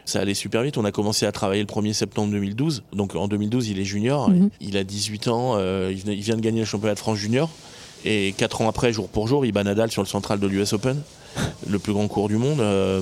ça 0.05 0.19
allait 0.19 0.33
super 0.33 0.63
vite. 0.63 0.77
On 0.77 0.85
a 0.85 0.91
commencé 0.91 1.25
à 1.25 1.31
travailler 1.31 1.61
le 1.61 1.67
1er 1.67 1.93
septembre 1.93 2.31
2012. 2.31 2.83
Donc 2.93 3.15
en 3.15 3.27
2012, 3.27 3.69
il 3.69 3.79
est 3.79 3.85
junior. 3.85 4.29
Mhm. 4.29 4.49
Il 4.59 4.75
a 4.75 4.83
18 4.83 5.27
ans. 5.27 5.53
euh, 5.57 5.93
il, 5.93 6.19
vient 6.21 6.35
de 6.35 6.41
gagner 6.41 6.59
le 6.61 6.65
championnat 6.65 6.95
de 6.95 6.99
France 6.99 7.17
junior. 7.17 7.49
Et 8.05 8.33
4 8.37 8.61
ans 8.61 8.69
après, 8.69 8.91
jour 8.93 9.07
pour 9.09 9.27
jour, 9.27 9.45
il 9.45 9.51
bat 9.51 9.63
Nadal 9.63 9.91
sur 9.91 10.01
le 10.01 10.07
central 10.07 10.39
de 10.39 10.47
l'US 10.47 10.71
Open, 10.73 11.01
le 11.69 11.79
plus 11.79 11.93
grand 11.93 12.07
cours 12.07 12.27
du 12.29 12.37
monde. 12.37 12.59
euh, 12.61 13.01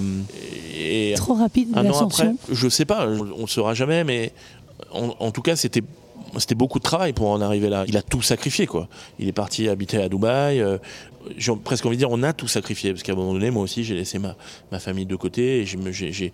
et 0.78 1.14
Trop 1.16 1.34
rapide, 1.34 1.70
un 1.76 1.84
an 1.90 2.06
après, 2.06 2.24
je 2.52 2.70
sais 2.70 2.86
pas, 2.86 3.08
on 3.08 3.42
ne 3.44 3.48
saura 3.48 3.74
jamais, 3.74 4.04
mais 4.04 4.32
en, 4.92 5.14
en 5.20 5.32
tout 5.32 5.42
cas, 5.42 5.56
c'était 5.56 5.84
c'était 6.38 6.56
beaucoup 6.56 6.80
de 6.80 6.84
travail 6.84 7.14
pour 7.14 7.30
en 7.30 7.40
arriver 7.42 7.70
là. 7.70 7.86
Il 7.88 7.96
a 7.96 8.02
tout 8.02 8.22
sacrifié, 8.22 8.68
quoi. 8.68 8.88
Il 9.18 9.28
est 9.28 9.34
parti 9.34 9.70
habiter 9.70 9.98
à 9.98 10.10
Dubaï. 10.10 10.60
euh, 10.60 10.78
j'ai 11.38 11.54
presque 11.56 11.86
envie 11.86 11.96
de 11.96 12.02
dire, 12.02 12.12
on 12.12 12.22
a 12.24 12.34
tout 12.34 12.48
sacrifié, 12.48 12.92
parce 12.92 13.04
qu'à 13.04 13.14
un 13.14 13.16
moment 13.16 13.34
donné, 13.34 13.50
moi 13.50 13.64
aussi, 13.64 13.84
j'ai 13.84 13.96
laissé 13.96 14.20
ma, 14.20 14.36
ma 14.72 14.80
famille 14.80 15.06
de 15.06 15.16
côté 15.16 15.62
et 15.62 15.66
j'ai- 15.66 16.34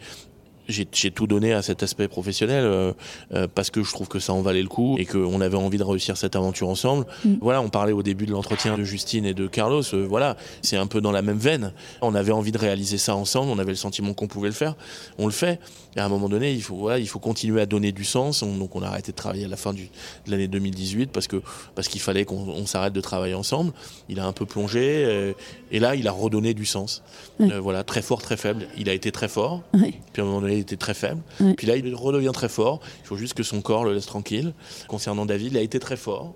j'ai 0.67 0.85
tout 1.11 1.27
donné 1.27 1.53
à 1.53 1.61
cet 1.61 1.83
aspect 1.83 2.07
professionnel 2.07 2.63
euh, 2.65 2.93
euh, 3.33 3.47
parce 3.53 3.69
que 3.69 3.83
je 3.83 3.91
trouve 3.91 4.07
que 4.07 4.19
ça 4.19 4.33
en 4.33 4.41
valait 4.41 4.61
le 4.61 4.67
coup 4.69 4.95
et 4.97 5.05
qu'on 5.05 5.41
avait 5.41 5.57
envie 5.57 5.77
de 5.77 5.83
réussir 5.83 6.15
cette 6.17 6.35
aventure 6.35 6.69
ensemble. 6.69 7.05
Mm. 7.25 7.33
Voilà, 7.41 7.61
on 7.61 7.69
parlait 7.69 7.91
au 7.93 8.03
début 8.03 8.25
de 8.25 8.31
l'entretien 8.31 8.77
de 8.77 8.83
Justine 8.83 9.25
et 9.25 9.33
de 9.33 9.47
Carlos. 9.47 9.83
euh, 9.93 10.05
voilà, 10.07 10.37
c'est 10.61 10.77
un 10.77 10.87
peu 10.87 11.01
dans 11.01 11.11
la 11.11 11.21
même 11.21 11.37
veine. 11.37 11.73
On 12.01 12.15
avait 12.15 12.31
envie 12.31 12.51
de 12.51 12.57
réaliser 12.57 12.97
ça 12.97 13.15
ensemble. 13.15 13.51
On 13.51 13.59
avait 13.59 13.71
le 13.71 13.75
sentiment 13.77 14.13
qu'on 14.13 14.27
pouvait 14.27 14.49
le 14.49 14.53
faire. 14.53 14.75
On 15.17 15.25
le 15.25 15.31
fait. 15.33 15.59
Et 15.95 15.99
à 15.99 16.05
un 16.05 16.09
moment 16.09 16.27
donné, 16.29 16.51
il 16.53 16.61
faut 16.63 16.75
voilà, 16.75 16.97
il 16.97 17.07
faut 17.07 17.19
continuer 17.19 17.61
à 17.61 17.65
donner 17.65 17.91
du 17.91 18.03
sens. 18.03 18.41
On- 18.41 18.57
donc 18.57 18.75
on 18.75 18.81
a 18.81 18.87
arrêté 18.87 19.11
de 19.11 19.17
travailler 19.17 19.45
à 19.45 19.49
la 19.49 19.57
fin 19.57 19.73
du, 19.73 19.83
de 20.25 20.31
l'année 20.31 20.47
2018 20.47 21.11
parce 21.11 21.27
que 21.27 21.41
parce 21.75 21.87
qu'il 21.87 22.01
fallait 22.01 22.25
qu'on 22.25 22.47
on 22.47 22.65
s'arrête 22.65 22.93
de 22.93 23.01
travailler 23.01 23.33
ensemble. 23.35 23.73
Il 24.09 24.19
a 24.19 24.25
un 24.25 24.31
peu 24.33 24.45
plongé 24.45 25.03
euh, 25.05 25.33
et 25.71 25.79
là, 25.79 25.95
il 25.95 26.07
a 26.07 26.11
redonné 26.11 26.53
du 26.53 26.65
sens. 26.65 27.03
Euh, 27.41 27.59
voilà, 27.59 27.83
très 27.83 28.01
fort, 28.01 28.21
très 28.21 28.37
faible. 28.37 28.67
Il 28.77 28.89
a 28.89 28.93
été 28.93 29.11
très 29.11 29.27
fort. 29.27 29.61
Puis 30.13 30.21
à 30.21 30.25
un 30.25 30.27
moment 30.27 30.41
donné, 30.41 30.52
il 30.53 30.59
était 30.59 30.77
très 30.77 30.93
faible. 30.93 31.21
Puis 31.57 31.67
là, 31.67 31.75
il 31.75 31.95
redevient 31.95 32.31
très 32.33 32.49
fort. 32.49 32.79
Il 33.01 33.07
faut 33.07 33.17
juste 33.17 33.33
que 33.33 33.43
son 33.43 33.61
corps 33.61 33.83
le 33.83 33.93
laisse 33.93 34.05
tranquille. 34.05 34.53
Concernant 34.87 35.25
David, 35.25 35.53
il 35.53 35.57
a 35.57 35.61
été 35.61 35.79
très 35.79 35.97
fort. 35.97 36.33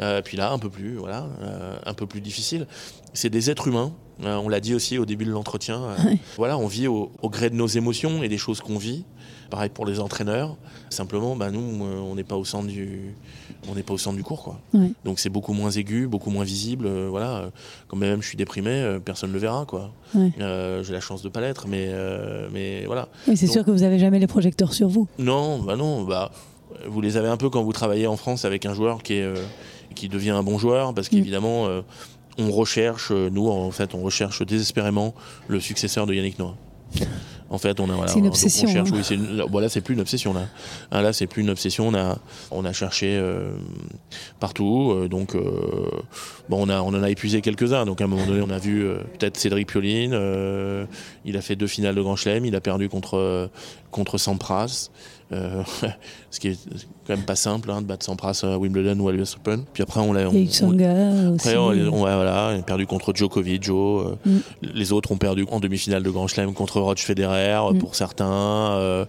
Euh, 0.00 0.22
puis 0.22 0.36
là, 0.36 0.50
un 0.50 0.58
peu 0.58 0.70
plus, 0.70 0.96
voilà, 0.96 1.28
euh, 1.42 1.76
un 1.84 1.94
peu 1.94 2.06
plus 2.06 2.20
difficile. 2.20 2.66
C'est 3.12 3.30
des 3.30 3.50
êtres 3.50 3.68
humains. 3.68 3.92
Euh, 4.24 4.36
on 4.36 4.48
l'a 4.48 4.60
dit 4.60 4.74
aussi 4.74 4.98
au 4.98 5.04
début 5.04 5.24
de 5.24 5.30
l'entretien. 5.30 5.94
Voilà, 6.36 6.56
on 6.56 6.66
vit 6.66 6.86
au, 6.86 7.12
au 7.20 7.30
gré 7.30 7.50
de 7.50 7.54
nos 7.54 7.66
émotions 7.66 8.22
et 8.22 8.28
des 8.28 8.38
choses 8.38 8.60
qu'on 8.60 8.78
vit. 8.78 9.04
Pareil 9.52 9.68
pour 9.68 9.84
les 9.84 10.00
entraîneurs. 10.00 10.56
Simplement, 10.88 11.36
bah, 11.36 11.50
nous, 11.50 11.84
euh, 11.84 11.98
on 12.00 12.14
n'est 12.14 12.24
pas 12.24 12.36
au 12.36 12.44
centre 12.46 12.68
du, 12.68 13.14
on 13.68 13.74
n'est 13.74 13.82
pas 13.82 13.92
au 13.92 13.98
centre 13.98 14.16
du 14.16 14.22
cours, 14.22 14.42
quoi. 14.42 14.58
Donc 15.04 15.18
c'est 15.20 15.28
beaucoup 15.28 15.52
moins 15.52 15.70
aigu, 15.70 16.06
beaucoup 16.06 16.30
moins 16.30 16.42
visible. 16.44 16.86
euh, 16.86 17.08
voilà, 17.10 17.50
quand 17.86 17.98
même 17.98 18.22
je 18.22 18.28
suis 18.28 18.38
déprimé, 18.38 18.70
euh, 18.70 18.98
personne 18.98 19.28
ne 19.28 19.34
le 19.34 19.40
verra, 19.40 19.66
quoi. 19.66 19.92
Euh, 20.16 20.82
J'ai 20.82 20.94
la 20.94 21.00
chance 21.00 21.20
de 21.22 21.28
pas 21.28 21.42
l'être, 21.42 21.66
mais, 21.68 21.90
mais 22.50 22.86
voilà. 22.86 23.08
Oui, 23.28 23.36
c'est 23.36 23.46
sûr 23.46 23.62
que 23.62 23.70
vous 23.70 23.82
avez 23.82 23.98
jamais 23.98 24.18
les 24.18 24.26
projecteurs 24.26 24.72
sur 24.72 24.88
vous. 24.88 25.06
Non, 25.18 25.58
bah 25.58 25.76
non, 25.76 26.02
bah 26.04 26.30
vous 26.88 27.02
les 27.02 27.18
avez 27.18 27.28
un 27.28 27.36
peu 27.36 27.50
quand 27.50 27.62
vous 27.62 27.74
travaillez 27.74 28.06
en 28.06 28.16
France 28.16 28.46
avec 28.46 28.64
un 28.64 28.72
joueur 28.72 29.02
qui 29.02 29.12
est 29.14 29.30
qui 29.94 30.08
devient 30.08 30.30
un 30.30 30.42
bon 30.42 30.56
joueur 30.58 30.94
parce 30.94 31.08
Mm. 31.08 31.10
qu'évidemment 31.10 31.66
on 32.38 32.50
recherche 32.50 33.10
nous 33.12 33.48
en 33.50 33.70
fait 33.70 33.94
on 33.94 34.00
recherche 34.00 34.40
désespérément 34.46 35.14
le 35.48 35.60
successeur 35.60 36.06
de 36.06 36.14
Yannick 36.14 36.38
Noah. 36.38 36.56
En 37.52 37.58
fait, 37.58 37.78
on 37.80 37.88
a 37.90 37.94
voilà, 37.94 38.10
C'est 38.10 38.18
une 38.18 38.26
obsession, 38.26 38.66
On 38.68 38.72
cherche, 38.72 38.88
hein. 38.88 38.94
oui, 38.96 39.02
c'est 39.04 39.14
une- 39.14 39.44
voilà, 39.50 39.68
c'est 39.68 39.82
plus 39.82 39.92
une 39.94 40.00
obsession 40.00 40.32
là. 40.32 40.46
Ah, 40.90 41.02
là, 41.02 41.12
c'est 41.12 41.26
plus 41.26 41.42
une 41.42 41.50
obsession. 41.50 41.86
On 41.88 41.94
a, 41.94 42.18
on 42.50 42.64
a 42.64 42.72
cherché 42.72 43.14
euh, 43.16 43.52
partout. 44.40 44.92
euh, 44.92 45.08
donc, 45.08 45.34
euh, 45.34 45.40
bon, 46.48 46.66
on 46.66 46.68
a, 46.68 46.80
on 46.80 46.88
en 46.88 47.02
a 47.02 47.10
épuisé 47.10 47.40
quelques-uns. 47.42 47.84
Donc, 47.84 48.00
à 48.00 48.04
un 48.04 48.06
moment 48.06 48.26
donné, 48.26 48.40
on 48.42 48.50
a 48.50 48.58
vu 48.58 48.82
euh, 48.84 48.96
peut-être 49.18 49.36
Cédric 49.36 49.68
Pioline. 49.68 50.12
euh, 50.14 50.86
il 51.24 51.36
a 51.36 51.42
fait 51.42 51.54
deux 51.56 51.66
finales 51.66 51.94
de 51.94 52.00
Grand 52.02 52.16
Chelem. 52.16 52.44
Il 52.46 52.56
a 52.56 52.60
perdu 52.60 52.88
contre 52.88 53.50
contre 53.90 54.16
Sampras. 54.18 54.88
Euh, 55.32 55.62
ce 56.30 56.40
qui 56.40 56.48
est 56.48 56.58
quand 57.06 57.16
même 57.16 57.24
pas 57.24 57.36
simple 57.36 57.70
hein, 57.70 57.80
de 57.82 57.86
battre 57.86 58.04
Sampras 58.04 58.40
à 58.44 58.58
Wimbledon 58.58 58.98
ou 59.00 59.08
à 59.08 59.12
l'US 59.12 59.36
Open. 59.36 59.64
Puis 59.72 59.82
après, 59.82 60.00
on 60.00 60.12
l'a. 60.12 60.28
On- 60.28 60.34
aussi. 60.44 60.62
après, 60.64 61.56
on, 61.56 61.68
on- 61.68 61.98
voilà, 62.00 62.52
on 62.54 62.60
a 62.60 62.62
perdu 62.62 62.86
contre 62.86 63.14
Djokovic, 63.14 63.62
Joe. 63.62 64.06
euh, 64.26 64.30
Mm. 64.30 64.38
Les 64.74 64.92
autres 64.92 65.10
ont 65.12 65.16
perdu 65.18 65.46
en 65.50 65.58
demi-finale 65.60 66.02
de 66.02 66.10
Grand 66.10 66.26
Chelem 66.28 66.52
contre 66.54 66.80
Roger 66.80 67.02
Federer, 67.02 67.54
euh, 67.54 67.72
Mm. 67.72 67.78
pour 67.78 67.94
certains. 67.94 68.30
euh, 68.72 69.04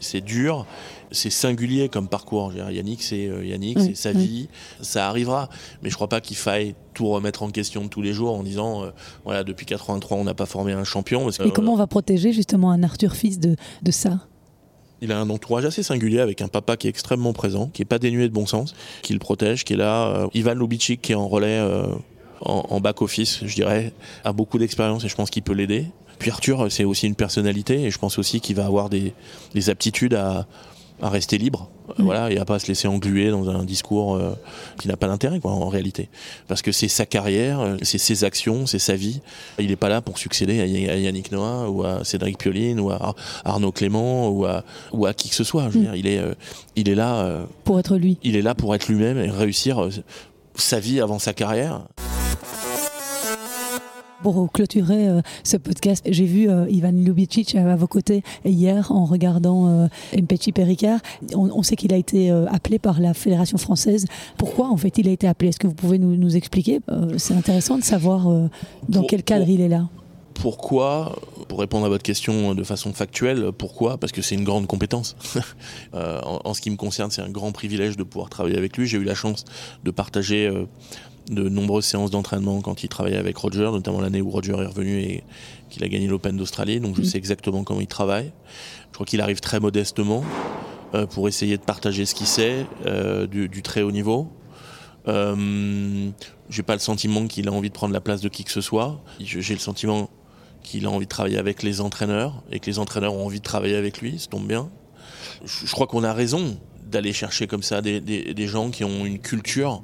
c'est 0.00 0.20
dur. 0.20 0.66
C'est 1.12 1.30
singulier 1.30 1.88
comme 1.88 2.08
parcours. 2.08 2.52
Yannick, 2.52 3.02
c'est 3.02 3.30
Yannick, 3.44 3.78
Oui, 3.78 3.84
c'est 3.86 3.94
sa 3.94 4.10
oui. 4.18 4.26
vie. 4.26 4.48
Ça 4.80 5.08
arrivera. 5.08 5.48
Mais 5.82 5.88
je 5.88 5.94
crois 5.94 6.08
pas 6.08 6.20
qu'il 6.20 6.36
faille 6.36 6.74
tout 6.92 7.06
remettre 7.08 7.42
en 7.44 7.50
question 7.50 7.86
tous 7.88 8.02
les 8.02 8.12
jours 8.12 8.34
en 8.36 8.42
disant, 8.42 8.82
euh, 8.84 8.90
voilà, 9.24 9.44
depuis 9.44 9.64
83, 9.64 10.16
on 10.18 10.24
n'a 10.24 10.34
pas 10.34 10.46
formé 10.46 10.72
un 10.72 10.82
champion. 10.84 11.22
parce 11.24 11.38
que, 11.38 11.44
Et 11.44 11.52
comment 11.52 11.72
on 11.72 11.76
va 11.76 11.86
protéger 11.86 12.32
justement 12.32 12.70
un 12.72 12.82
Arthur 12.82 13.14
Fils 13.14 13.38
de, 13.38 13.54
de 13.82 13.90
ça? 13.92 14.18
Il 15.04 15.12
a 15.12 15.18
un 15.18 15.28
entourage 15.30 15.64
assez 15.66 15.82
singulier 15.82 16.20
avec 16.20 16.40
un 16.40 16.48
papa 16.48 16.76
qui 16.76 16.86
est 16.86 16.90
extrêmement 16.90 17.32
présent, 17.32 17.70
qui 17.72 17.82
est 17.82 17.86
pas 17.86 17.98
dénué 17.98 18.26
de 18.26 18.32
bon 18.32 18.46
sens, 18.46 18.74
qui 19.02 19.12
le 19.12 19.18
protège, 19.18 19.64
qui 19.64 19.74
est 19.74 19.76
là. 19.76 20.06
Euh, 20.08 20.26
Ivan 20.34 20.54
Lubitschik 20.54 21.02
qui 21.02 21.12
est 21.12 21.14
en 21.14 21.28
relais 21.28 21.58
euh, 21.60 21.86
en, 22.40 22.64
en 22.70 22.80
back 22.80 23.02
office, 23.02 23.40
je 23.44 23.54
dirais, 23.54 23.92
a 24.24 24.32
beaucoup 24.32 24.58
d'expérience 24.58 25.04
et 25.04 25.08
je 25.08 25.14
pense 25.14 25.30
qu'il 25.30 25.42
peut 25.42 25.52
l'aider. 25.52 25.86
Puis 26.18 26.30
Arthur, 26.30 26.66
c'est 26.70 26.84
aussi 26.84 27.06
une 27.06 27.16
personnalité 27.16 27.82
et 27.82 27.90
je 27.90 27.98
pense 27.98 28.18
aussi 28.18 28.40
qu'il 28.40 28.56
va 28.56 28.64
avoir 28.64 28.88
des 28.88 29.12
aptitudes 29.68 30.14
à, 30.14 30.46
à 31.04 31.10
rester 31.10 31.36
libre, 31.36 31.68
euh, 31.90 31.92
voilà, 31.98 32.32
et 32.32 32.38
à 32.38 32.46
pas 32.46 32.58
se 32.58 32.66
laisser 32.66 32.88
engluer 32.88 33.30
dans 33.30 33.50
un 33.50 33.62
discours 33.62 34.14
euh, 34.14 34.32
qui 34.80 34.88
n'a 34.88 34.96
pas 34.96 35.06
d'intérêt, 35.06 35.38
quoi, 35.38 35.50
en 35.50 35.68
réalité. 35.68 36.08
Parce 36.48 36.62
que 36.62 36.72
c'est 36.72 36.88
sa 36.88 37.04
carrière, 37.04 37.60
euh, 37.60 37.76
c'est 37.82 37.98
ses 37.98 38.24
actions, 38.24 38.64
c'est 38.64 38.78
sa 38.78 38.96
vie. 38.96 39.20
Il 39.58 39.66
n'est 39.66 39.76
pas 39.76 39.90
là 39.90 40.00
pour 40.00 40.16
succéder 40.16 40.60
à 40.62 40.64
Yannick 40.64 41.30
Noah 41.30 41.68
ou 41.68 41.84
à 41.84 42.04
Cédric 42.04 42.38
Pioline 42.38 42.80
ou 42.80 42.90
à 42.90 43.14
Arnaud 43.44 43.70
Clément 43.70 44.30
ou 44.30 44.46
à, 44.46 44.64
ou 44.92 45.04
à 45.04 45.12
qui 45.12 45.28
que 45.28 45.34
ce 45.34 45.44
soit. 45.44 45.64
Je 45.64 45.78
veux 45.78 45.80
mm. 45.80 45.82
dire, 45.82 45.94
il 45.94 46.06
est, 46.06 46.22
il 46.74 46.88
est 46.88 46.94
là 46.94 47.44
pour 47.64 47.78
être 47.78 47.98
lui. 47.98 48.16
Il 48.22 48.34
est 48.34 48.42
là 48.42 48.54
pour 48.54 48.74
être 48.74 48.88
lui-même 48.88 49.18
et 49.18 49.28
réussir 49.28 49.86
sa 50.54 50.80
vie 50.80 51.02
avant 51.02 51.18
sa 51.18 51.34
carrière. 51.34 51.82
Pour 54.24 54.50
clôturer 54.50 55.06
euh, 55.06 55.20
ce 55.42 55.58
podcast, 55.58 56.02
j'ai 56.08 56.24
vu 56.24 56.48
euh, 56.48 56.64
Ivan 56.70 56.92
Ljubicic 56.92 57.56
à 57.56 57.76
vos 57.76 57.86
côtés 57.86 58.22
hier 58.46 58.90
en 58.90 59.04
regardant 59.04 59.68
euh, 59.68 59.86
Mpechi 60.16 60.50
Pericard. 60.50 61.00
On, 61.34 61.62
sait 61.62 61.76
qu'il 61.76 61.92
a 61.92 61.98
été 61.98 62.30
appelé 62.30 62.78
par 62.78 63.02
la 63.02 63.12
Fédération 63.12 63.58
française. 63.58 64.06
Pourquoi 64.38 64.70
en 64.70 64.78
fait 64.78 64.96
il 64.96 65.08
a 65.08 65.10
été 65.10 65.28
appelé? 65.28 65.50
Est-ce 65.50 65.58
que 65.58 65.66
vous 65.66 65.74
pouvez 65.74 65.98
nous, 65.98 66.36
expliquer? 66.36 66.80
C'est 67.18 67.34
intéressant 67.34 67.76
de 67.76 67.84
savoir 67.84 68.26
dans 68.88 69.02
quel 69.02 69.22
cadre 69.22 69.46
il 69.46 69.60
est 69.60 69.68
là. 69.68 69.88
Pourquoi 70.32 71.16
Pour 71.48 71.60
répondre 71.60 71.84
à 71.84 71.90
votre 71.90 72.02
question 72.02 72.54
de 72.54 72.64
façon 72.64 72.94
factuelle, 72.94 73.52
pourquoi? 73.52 73.98
Parce 73.98 74.12
que 74.12 74.22
c'est 74.22 74.36
une 74.36 74.44
grande 74.44 74.66
compétence. 74.66 75.16
en, 75.92 76.40
en, 76.44 76.54
ce 76.54 76.62
qui 76.62 76.70
me 76.70 76.76
concerne, 76.76 77.10
c'est 77.10 77.22
un 77.22 77.30
grand 77.30 77.52
privilège 77.52 77.98
de 77.98 78.04
pouvoir 78.04 78.30
travailler 78.30 78.56
avec 78.56 78.78
lui. 78.78 78.86
J'ai 78.86 78.96
eu 78.96 79.04
la 79.04 79.14
chance 79.14 79.44
de 79.84 79.90
partager 79.90 80.50
de 81.28 81.48
nombreuses 81.48 81.86
séances 81.86 82.10
d'entraînement 82.10 82.60
quand 82.60 82.82
il 82.82 82.88
travaillait 82.88 83.16
avec 83.16 83.36
Roger, 83.36 83.70
notamment 83.70 84.00
l'année 84.00 84.20
où 84.20 84.30
Roger 84.30 84.52
est 84.52 84.66
revenu 84.66 85.00
et 85.00 85.24
qu'il 85.70 85.82
a 85.84 85.88
gagné 85.88 86.06
l'Open 86.06 86.36
d'Australie. 86.36 86.80
Donc 86.80 86.96
je 86.96 87.02
mm. 87.02 87.04
sais 87.04 87.18
exactement 87.18 87.64
comment 87.64 87.80
il 87.80 87.86
travaille. 87.86 88.32
Je 88.88 88.94
crois 88.94 89.06
qu'il 89.06 89.20
arrive 89.20 89.40
très 89.40 89.60
modestement 89.60 90.22
euh, 90.94 91.06
pour 91.06 91.28
essayer 91.28 91.56
de 91.56 91.62
partager 91.62 92.04
ce 92.04 92.14
qu'il 92.14 92.26
sait 92.26 92.66
euh, 92.86 93.26
du, 93.26 93.62
très 93.62 93.82
haut 93.82 93.90
niveau. 93.90 94.28
Euh, 95.08 96.10
j'ai 96.50 96.62
pas 96.62 96.74
le 96.74 96.80
sentiment 96.80 97.26
qu'il 97.26 97.48
a 97.48 97.52
envie 97.52 97.68
de 97.68 97.74
prendre 97.74 97.92
la 97.92 98.00
place 98.00 98.20
de 98.20 98.28
qui 98.28 98.44
que 98.44 98.52
ce 98.52 98.60
soit. 98.60 99.02
J'ai 99.18 99.54
le 99.54 99.60
sentiment 99.60 100.10
qu'il 100.62 100.86
a 100.86 100.90
envie 100.90 101.06
de 101.06 101.10
travailler 101.10 101.38
avec 101.38 101.62
les 101.62 101.80
entraîneurs 101.80 102.42
et 102.50 102.60
que 102.60 102.66
les 102.66 102.78
entraîneurs 102.78 103.14
ont 103.14 103.24
envie 103.26 103.40
de 103.40 103.44
travailler 103.44 103.76
avec 103.76 104.00
lui. 104.00 104.18
Ça 104.18 104.28
tombe 104.28 104.46
bien. 104.46 104.70
Je, 105.44 105.70
crois 105.72 105.86
qu'on 105.86 106.04
a 106.04 106.12
raison 106.12 106.58
d'aller 106.86 107.12
chercher 107.12 107.46
comme 107.46 107.62
ça 107.62 107.82
des, 107.82 108.00
des 108.00 108.46
gens 108.46 108.70
qui 108.70 108.84
ont 108.84 109.04
une 109.04 109.18
culture 109.18 109.82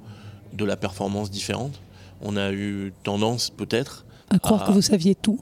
de 0.52 0.64
la 0.64 0.76
performance 0.76 1.30
différente. 1.30 1.80
On 2.22 2.36
a 2.36 2.52
eu 2.52 2.92
tendance 3.02 3.50
peut-être 3.50 4.04
à 4.30 4.38
croire 4.38 4.64
que 4.64 4.72
vous 4.72 4.82
saviez 4.82 5.14
tout. 5.14 5.40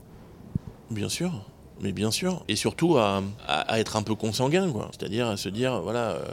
Bien 0.90 1.08
sûr, 1.08 1.44
mais 1.80 1.92
bien 1.92 2.10
sûr, 2.10 2.44
et 2.48 2.56
surtout 2.56 2.96
à, 2.96 3.22
être 3.72 3.96
un 3.96 4.02
peu 4.02 4.14
consanguin, 4.14 4.70
quoi. 4.70 4.90
C'est-à-dire 4.92 5.28
à 5.28 5.36
se 5.36 5.50
dire, 5.50 5.82
voilà, 5.82 6.12
euh, 6.12 6.24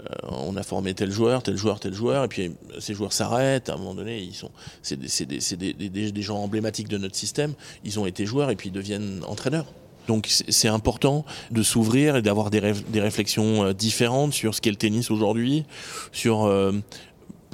euh, 0.00 0.04
on 0.22 0.56
a 0.56 0.64
formé 0.64 0.94
tel 0.94 1.12
joueur, 1.12 1.44
tel 1.44 1.56
joueur, 1.56 1.78
tel 1.78 1.94
joueur, 1.94 2.24
et 2.24 2.28
puis 2.28 2.52
ces 2.80 2.94
joueurs 2.94 3.12
s'arrêtent. 3.12 3.68
À 3.68 3.74
un 3.74 3.76
moment 3.76 3.94
donné, 3.94 4.20
ils 4.20 4.34
sont, 4.34 4.50
c'est 4.82 4.96
des, 4.96 6.22
gens 6.22 6.38
emblématiques 6.38 6.88
de 6.88 6.98
notre 6.98 7.14
système. 7.14 7.54
Ils 7.84 8.00
ont 8.00 8.06
été 8.06 8.26
joueurs 8.26 8.50
et 8.50 8.56
puis 8.56 8.70
ils 8.70 8.72
deviennent 8.72 9.22
entraîneurs. 9.28 9.66
Donc 10.08 10.26
c'est 10.28 10.68
important 10.68 11.24
de 11.50 11.62
s'ouvrir 11.62 12.16
et 12.16 12.22
d'avoir 12.22 12.50
des, 12.50 12.60
réflexions 12.60 13.64
euh, 13.64 13.72
différentes 13.72 14.34
sur 14.34 14.54
ce 14.54 14.60
qu'est 14.60 14.70
le 14.70 14.76
tennis 14.76 15.10
aujourd'hui, 15.10 15.64
sur 16.12 16.44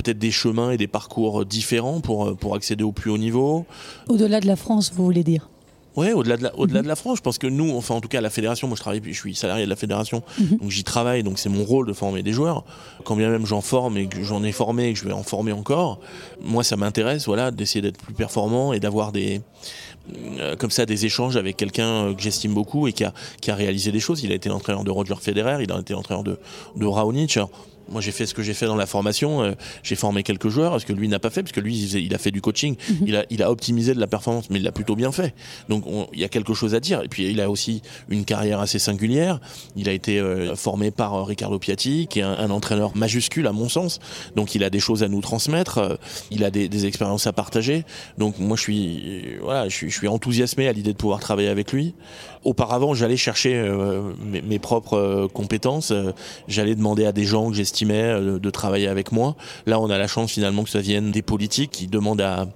peut-être 0.01 0.19
des 0.19 0.31
chemins 0.31 0.71
et 0.71 0.77
des 0.77 0.87
parcours 0.87 1.45
différents 1.45 2.01
pour, 2.01 2.29
euh, 2.29 2.35
pour 2.35 2.55
accéder 2.55 2.85
au 2.85 2.93
plus 2.93 3.11
haut 3.11 3.19
niveau. 3.19 3.67
Au-delà 4.09 4.41
de 4.41 4.47
la 4.47 4.57
France, 4.57 4.93
vous 4.95 5.05
voulez 5.05 5.25
dire? 5.25 5.49
Oui, 5.97 6.13
au-delà 6.13 6.37
de, 6.37 6.45
la, 6.45 6.57
au-delà 6.57 6.79
mhm. 6.79 6.85
de 6.85 6.89
la 6.89 6.97
France, 6.97 7.19
je 7.19 7.23
pense 7.23 7.37
que 7.39 7.49
nous, 7.49 7.77
enfin 7.77 7.97
en 7.97 8.01
tout 8.01 8.09
cas 8.09 8.21
la 8.21 8.31
fédération, 8.31 8.69
moi 8.69 8.77
je 8.77 8.81
travaille, 8.81 9.03
je 9.05 9.13
suis 9.13 9.35
salarié 9.35 9.65
de 9.65 9.71
la 9.71 9.77
fédération, 9.77 10.23
mhm. 10.39 10.59
donc 10.59 10.71
j'y 10.71 10.85
travaille, 10.85 11.25
donc 11.25 11.39
c'est 11.39 11.49
mon 11.49 11.65
rôle 11.65 11.89
de 11.89 11.93
former 11.93 12.23
des 12.23 12.33
joueurs. 12.33 12.65
Quand 13.05 13.17
bien 13.17 13.29
même 13.29 13.45
j'en 13.45 13.61
forme 13.61 13.97
et 13.97 14.07
que 14.07 14.23
j'en 14.23 14.45
ai 14.45 14.53
formé 14.53 14.89
et 14.89 14.93
que 14.93 14.99
je 15.01 15.05
vais 15.05 15.13
en 15.13 15.25
former 15.25 15.51
encore, 15.51 15.99
moi 16.41 16.63
ça 16.63 16.77
m'intéresse, 16.77 17.27
voilà, 17.27 17.51
d'essayer 17.51 17.83
d'être 17.83 17.99
plus 17.99 18.15
performant 18.15 18.73
et 18.73 18.79
d'avoir 18.79 19.11
des, 19.11 19.41
euh, 20.39 20.57
comme 20.57 20.71
ça 20.71 20.87
des 20.87 21.07
échanges 21.07 21.37
avec 21.37 21.57
quelqu'un 21.57 22.07
euh, 22.07 22.15
que 22.15 22.23
j'estime 22.23 22.55
beaucoup 22.55 22.87
et 22.89 22.93
qui 22.93 23.05
a, 23.05 23.13
qui 23.41 23.51
a 23.51 23.55
réalisé 23.55 23.93
des 23.93 24.01
choses. 24.01 24.23
Il 24.23 24.33
a 24.33 24.35
été 24.35 24.49
l'entraîneur 24.49 24.85
de 24.85 24.91
Roger 24.91 25.17
Federer, 25.21 25.63
il 25.63 25.73
a 25.73 25.79
été 25.79 25.93
l'entraîneur 25.93 26.25
de, 26.25 26.39
de 26.77 26.87
Raonic. 26.87 27.39
Moi, 27.90 28.00
j'ai 28.00 28.12
fait 28.12 28.26
ce 28.26 28.35
que 28.35 28.42
j'ai 28.42 28.55
fait 28.55 28.66
dans 28.66 28.76
la 28.76 28.87
formation. 28.87 29.42
Euh, 29.42 29.53
j'ai 29.83 29.96
formé 29.96 30.22
quelques 30.22 30.48
joueurs, 30.48 30.81
ce 30.81 30.87
que 30.87 30.92
lui 30.92 31.09
n'a 31.09 31.18
pas 31.18 31.31
fait, 31.31 31.42
parce 31.42 31.53
que 31.53 31.61
lui, 31.61 31.76
il, 31.76 32.14
a 32.14 32.18
fait 32.18 32.31
du 32.31 32.40
coaching. 32.40 32.76
Mhm. 32.88 32.96
il, 33.07 33.16
a, 33.16 33.24
il 33.31 33.42
a 33.42 33.50
optimisé 33.50 33.94
de 33.94 34.00
la 34.00 34.07
performance, 34.07 34.48
mais 34.48 34.59
il 34.59 34.62
l'a 34.62 34.70
plutôt 34.70 34.94
bien 34.94 35.11
fait. 35.11 35.35
Donc, 35.68 35.85
il 36.12 36.20
y 36.20 36.24
a 36.24 36.29
quelque 36.29 36.55
chose 36.55 36.74
à 36.74 36.81
dire. 36.81 37.03
Et 37.03 37.09
puis, 37.09 37.29
il 37.29 37.40
a 37.40 37.50
aussi 37.50 37.83
une 38.09 38.24
carrière 38.24 38.61
assez 38.61 38.79
singulière. 38.79 39.40
Il 39.76 39.88
a 39.88 39.92
été 39.92 40.20
euh, 40.20 40.55
formé 40.55 40.92
par 40.92 41.14
euh, 41.14 41.22
Ricardo 41.24 41.59
Piatti, 41.59 42.07
qui 42.09 42.20
est 42.20 42.22
un, 42.22 42.50
entraîneur 42.50 42.96
majuscule 42.96 43.46
à 43.46 43.53
mon 43.53 43.68
sens. 43.68 43.98
Donc, 44.37 44.55
il 44.55 44.62
a 44.62 44.70
des 44.70 44.81
choses 44.81 45.03
à 45.03 45.09
nous 45.09 45.20
transmettre. 45.20 45.98
il 46.31 46.44
a 46.44 46.50
des, 46.50 46.68
des 46.68 46.87
expériences 46.87 47.26
à 47.26 47.33
partager. 47.33 47.85
Donc, 48.18 48.38
moi, 48.38 48.57
je 48.57 48.62
suis, 48.62 49.37
voilà, 49.42 49.68
je 49.68 49.74
suis, 49.74 49.90
je 49.90 49.96
suis 49.96 50.09
enthousiasmé 50.09 50.68
à 50.68 50.72
l'idée 50.72 50.92
de 50.92 50.96
pouvoir 50.96 51.18
travailler 51.18 51.48
avec 51.48 51.72
lui. 51.72 51.94
Auparavant, 52.44 52.94
j'allais 52.94 53.16
chercher 53.16 53.70
mes, 54.24 54.40
mes, 54.40 54.59
propres 54.59 55.29
compétences. 55.33 55.92
j'allais 56.48 56.74
demander 56.74 57.05
à 57.05 57.12
des 57.12 57.24
gens 57.24 57.50
que 57.50 57.57
j'estime 57.57 57.80
euh, 57.88 58.38
de 58.38 58.51
travailler 58.51 58.88
avec 58.88 59.12
moi. 59.12 59.37
Là, 59.66 59.81
on 59.81 59.90
a 59.90 59.99
la 59.99 60.07
chance 60.07 60.33
finalement 60.33 60.64
que 60.64 60.71
ça 60.71 60.81
vienne 60.81 61.11
des 61.11 61.23
politiques 61.23 61.71
qui 61.71 61.87
demandent 61.87 62.21
à, 62.21 62.47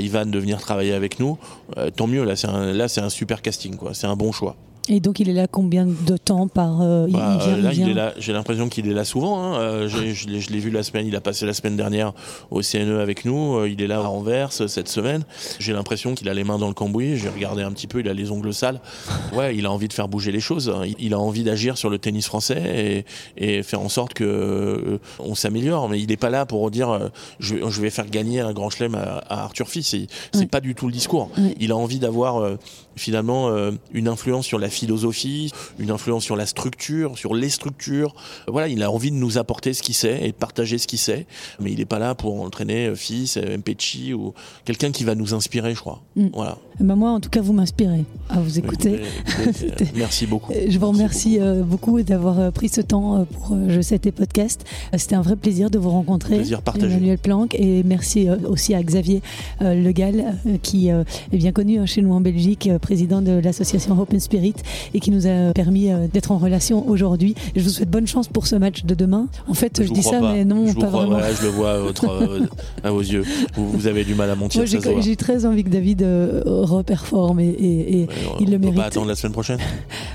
Ivan 0.00 0.26
de 0.26 0.38
venir 0.38 0.60
travailler 0.60 0.92
avec 0.92 1.20
nous. 1.20 1.38
Euh, 1.76 1.90
tant 1.90 2.06
mieux, 2.06 2.24
là 2.24 2.36
c'est 2.36 3.00
un, 3.00 3.08
super 3.08 3.42
casting, 3.42 3.76
c'est 3.92 4.06
un 4.06 4.16
bon 4.16 4.32
choix. 4.32 4.56
Et 4.88 5.00
donc 5.00 5.18
il 5.18 5.28
est 5.28 5.32
là 5.32 5.46
combien 5.48 5.86
de 5.86 6.16
temps 6.16 6.46
par 6.46 6.80
euh, 6.80 7.06
bah, 7.08 7.38
Là, 7.60 7.72
il 7.72 7.88
est 7.88 7.94
là. 7.94 8.14
J'ai 8.18 8.32
l'impression 8.32 8.68
qu'il 8.68 8.88
est 8.88 8.94
là 8.94 9.04
souvent. 9.04 9.42
Hein. 9.42 9.58
Euh, 9.58 9.88
je 9.88 10.28
l'ai 10.28 10.58
vu 10.58 10.70
la 10.70 10.82
semaine. 10.82 11.06
Il 11.06 11.16
a 11.16 11.20
passé 11.20 11.44
la 11.44 11.54
semaine 11.54 11.76
dernière 11.76 12.12
au 12.50 12.60
CNE 12.60 13.00
avec 13.00 13.24
nous. 13.24 13.56
Euh, 13.56 13.68
il 13.68 13.82
est 13.82 13.86
là 13.86 13.98
à 13.98 14.08
Anvers 14.08 14.52
cette 14.52 14.88
semaine. 14.88 15.24
J'ai 15.58 15.72
l'impression 15.72 16.14
qu'il 16.14 16.28
a 16.28 16.34
les 16.34 16.44
mains 16.44 16.58
dans 16.58 16.68
le 16.68 16.74
cambouis. 16.74 17.16
J'ai 17.16 17.28
regardé 17.28 17.62
un 17.62 17.72
petit 17.72 17.88
peu. 17.88 18.00
Il 18.00 18.08
a 18.08 18.14
les 18.14 18.30
ongles 18.30 18.54
sales. 18.54 18.80
Ouais, 19.32 19.56
il 19.56 19.66
a 19.66 19.72
envie 19.72 19.88
de 19.88 19.92
faire 19.92 20.08
bouger 20.08 20.30
les 20.30 20.40
choses. 20.40 20.72
Il, 20.98 21.12
a 21.12 21.18
envie 21.18 21.42
d'agir 21.42 21.76
sur 21.76 21.90
le 21.90 21.98
tennis 21.98 22.26
français 22.26 23.04
et, 23.36 23.58
et 23.58 23.62
faire 23.62 23.80
en 23.80 23.88
sorte 23.88 24.14
que 24.14 24.98
on 25.18 25.34
s'améliore. 25.34 25.88
Mais 25.88 26.00
il 26.00 26.08
n'est 26.08 26.16
pas 26.16 26.30
là 26.30 26.46
pour 26.46 26.70
dire 26.70 27.10
je, 27.40 27.56
je, 27.68 27.80
vais 27.80 27.90
faire 27.90 28.06
gagner 28.06 28.40
un 28.40 28.52
grand 28.52 28.70
chelem 28.70 28.94
à, 28.94 29.24
Arthur 29.28 29.68
Fils. 29.68 29.94
C'est 30.32 30.46
pas 30.46 30.60
du 30.60 30.74
tout 30.74 30.86
le 30.86 30.92
discours. 30.92 31.30
Il 31.58 31.72
a 31.72 31.76
envie 31.76 31.98
d'avoir 31.98 32.56
finalement 32.94 33.50
une 33.92 34.08
influence 34.08 34.46
sur 34.46 34.58
la 34.58 34.70
philosophie, 34.76 35.52
une 35.78 35.90
influence 35.90 36.24
sur 36.24 36.36
la 36.36 36.46
structure, 36.46 37.18
sur 37.18 37.34
les 37.34 37.48
structures. 37.48 38.14
Voilà, 38.48 38.68
il 38.68 38.82
a 38.82 38.90
envie 38.90 39.10
de 39.10 39.16
nous 39.16 39.38
apporter 39.38 39.72
ce 39.74 39.82
qu'il 39.82 39.94
sait 39.94 40.20
et 40.22 40.28
de 40.28 40.36
partager 40.36 40.78
ce 40.78 40.86
qu'il 40.86 40.98
sait, 40.98 41.26
mais 41.60 41.72
il 41.72 41.78
n'est 41.78 41.84
pas 41.84 41.98
là 41.98 42.14
pour 42.14 42.40
entraîner 42.40 42.86
euh, 42.86 42.94
fils, 42.94 43.36
euh, 43.36 43.56
Mpechi 43.58 44.14
ou 44.14 44.34
quelqu'un 44.64 44.90
qui 44.92 45.04
va 45.04 45.14
nous 45.14 45.34
inspirer, 45.34 45.74
je 45.74 45.80
crois. 45.80 46.02
Mm. 46.16 46.28
Voilà. 46.34 46.58
Bah 46.80 46.94
moi, 46.94 47.10
en 47.10 47.20
tout 47.20 47.30
cas, 47.30 47.40
vous 47.40 47.52
m'inspirez 47.52 48.04
à 48.28 48.40
vous 48.40 48.58
écouter. 48.58 49.00
merci 49.94 50.26
beaucoup. 50.26 50.52
Je 50.52 50.78
vous 50.78 50.88
remercie 50.88 51.38
euh, 51.40 51.62
beaucoup 51.62 52.02
d'avoir 52.02 52.52
pris 52.52 52.68
ce 52.68 52.80
temps 52.80 53.26
pour 53.32 53.56
Je 53.68 53.80
sais 53.80 53.98
tes 53.98 54.12
podcasts. 54.12 54.64
C'était 54.96 55.14
un 55.14 55.22
vrai 55.22 55.36
plaisir 55.36 55.70
de 55.70 55.78
vous 55.78 55.90
rencontrer, 55.90 56.36
plaisir 56.36 56.60
partagé. 56.62 56.86
Emmanuel 56.86 57.18
Planck, 57.18 57.54
et 57.54 57.82
merci 57.82 58.28
aussi 58.46 58.74
à 58.74 58.82
Xavier 58.82 59.22
Legal, 59.60 60.36
qui 60.62 60.88
est 60.88 61.04
bien 61.36 61.52
connu 61.52 61.78
hein, 61.78 61.86
chez 61.86 62.02
nous 62.02 62.12
en 62.12 62.20
Belgique, 62.20 62.68
président 62.80 63.22
de 63.22 63.32
l'association 63.32 63.98
Open 63.98 64.20
Spirit 64.20 64.54
et 64.94 65.00
qui 65.00 65.10
nous 65.10 65.26
a 65.26 65.52
permis 65.52 65.90
euh, 65.90 66.06
d'être 66.12 66.30
en 66.30 66.38
relation 66.38 66.88
aujourd'hui. 66.88 67.34
Je 67.54 67.62
vous 67.62 67.68
souhaite 67.68 67.90
bonne 67.90 68.06
chance 68.06 68.28
pour 68.28 68.46
ce 68.46 68.56
match 68.56 68.84
de 68.84 68.94
demain. 68.94 69.28
En 69.48 69.54
fait, 69.54 69.82
je, 69.82 69.92
dis 69.92 70.02
ça, 70.02 70.20
mais 70.20 70.44
non, 70.44 70.72
pas 70.74 70.86
vraiment. 70.86 71.18
je 71.18 71.42
le 71.42 71.48
vois 71.48 71.72
à, 71.72 71.78
votre, 71.78 72.08
euh, 72.10 72.46
à 72.82 72.90
vos 72.90 73.00
yeux. 73.00 73.24
Vous, 73.54 73.86
avez 73.86 74.04
du 74.04 74.14
mal 74.14 74.30
à 74.30 74.34
mentir. 74.34 74.62
Moi, 74.62 75.00
j'ai 75.00 75.16
très 75.16 75.46
envie 75.46 75.64
que 75.64 75.70
David 75.70 76.02
euh, 76.02 76.42
reperforme 76.44 77.40
et, 77.40 77.48
et, 77.48 78.08
il 78.40 78.50
le 78.50 78.58
mérite. 78.58 78.76
On 78.76 78.80
pas 78.80 78.86
attendre 78.86 79.08
la 79.08 79.14
semaine 79.14 79.32
prochaine 79.32 79.58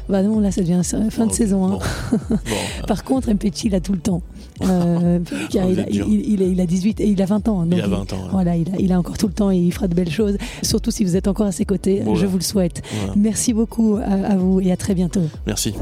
Bah 0.10 0.24
non, 0.24 0.40
là, 0.40 0.52
ça 0.52 0.62
devient 0.62 0.82
fin 1.10 1.26
de 1.26 1.32
saison. 1.32 1.66
Hein. 1.66 1.80
Par 2.88 3.04
contre, 3.04 3.32
Mpechi, 3.32 3.68
il 3.68 3.76
a 3.76 3.80
tout 3.80 3.94
le 3.94 4.00
temps. 4.00 4.22
Euh, 4.64 5.20
il, 5.54 5.60
a, 5.60 5.66
il, 5.90 6.42
il, 6.42 6.62
a 6.62 6.66
18 6.66 7.00
et 7.02 7.08
il 7.08 7.22
a 7.22 7.26
20 7.26 7.48
ans. 7.48 7.66
Donc 7.66 7.74
il 7.78 7.82
a 7.82 7.88
20 7.88 8.14
ans. 8.14 8.28
Voilà, 8.32 8.56
il 8.56 8.70
a, 8.70 8.78
il 8.80 8.92
a, 8.92 9.00
encore 9.00 9.18
tout 9.18 9.28
le 9.28 9.34
temps 9.34 9.52
et 9.52 9.58
il 9.58 9.72
fera 9.74 9.88
de 9.88 9.96
belles 9.96 10.12
choses. 10.12 10.38
Surtout 10.62 10.92
si 10.92 11.04
vous 11.04 11.16
êtes 11.16 11.28
encore 11.28 11.48
à 11.48 11.52
ses 11.52 11.66
côtés, 11.66 12.04
je 12.16 12.26
vous 12.26 12.38
le 12.38 12.44
souhaite. 12.44 12.82
Merci 13.16 13.54
beaucoup 13.54 13.98
à, 13.98 14.32
à 14.32 14.36
vous 14.36 14.60
et 14.62 14.72
à 14.72 14.78
très 14.78 14.96
bientôt. 14.96 15.24
Merci. 15.46 15.74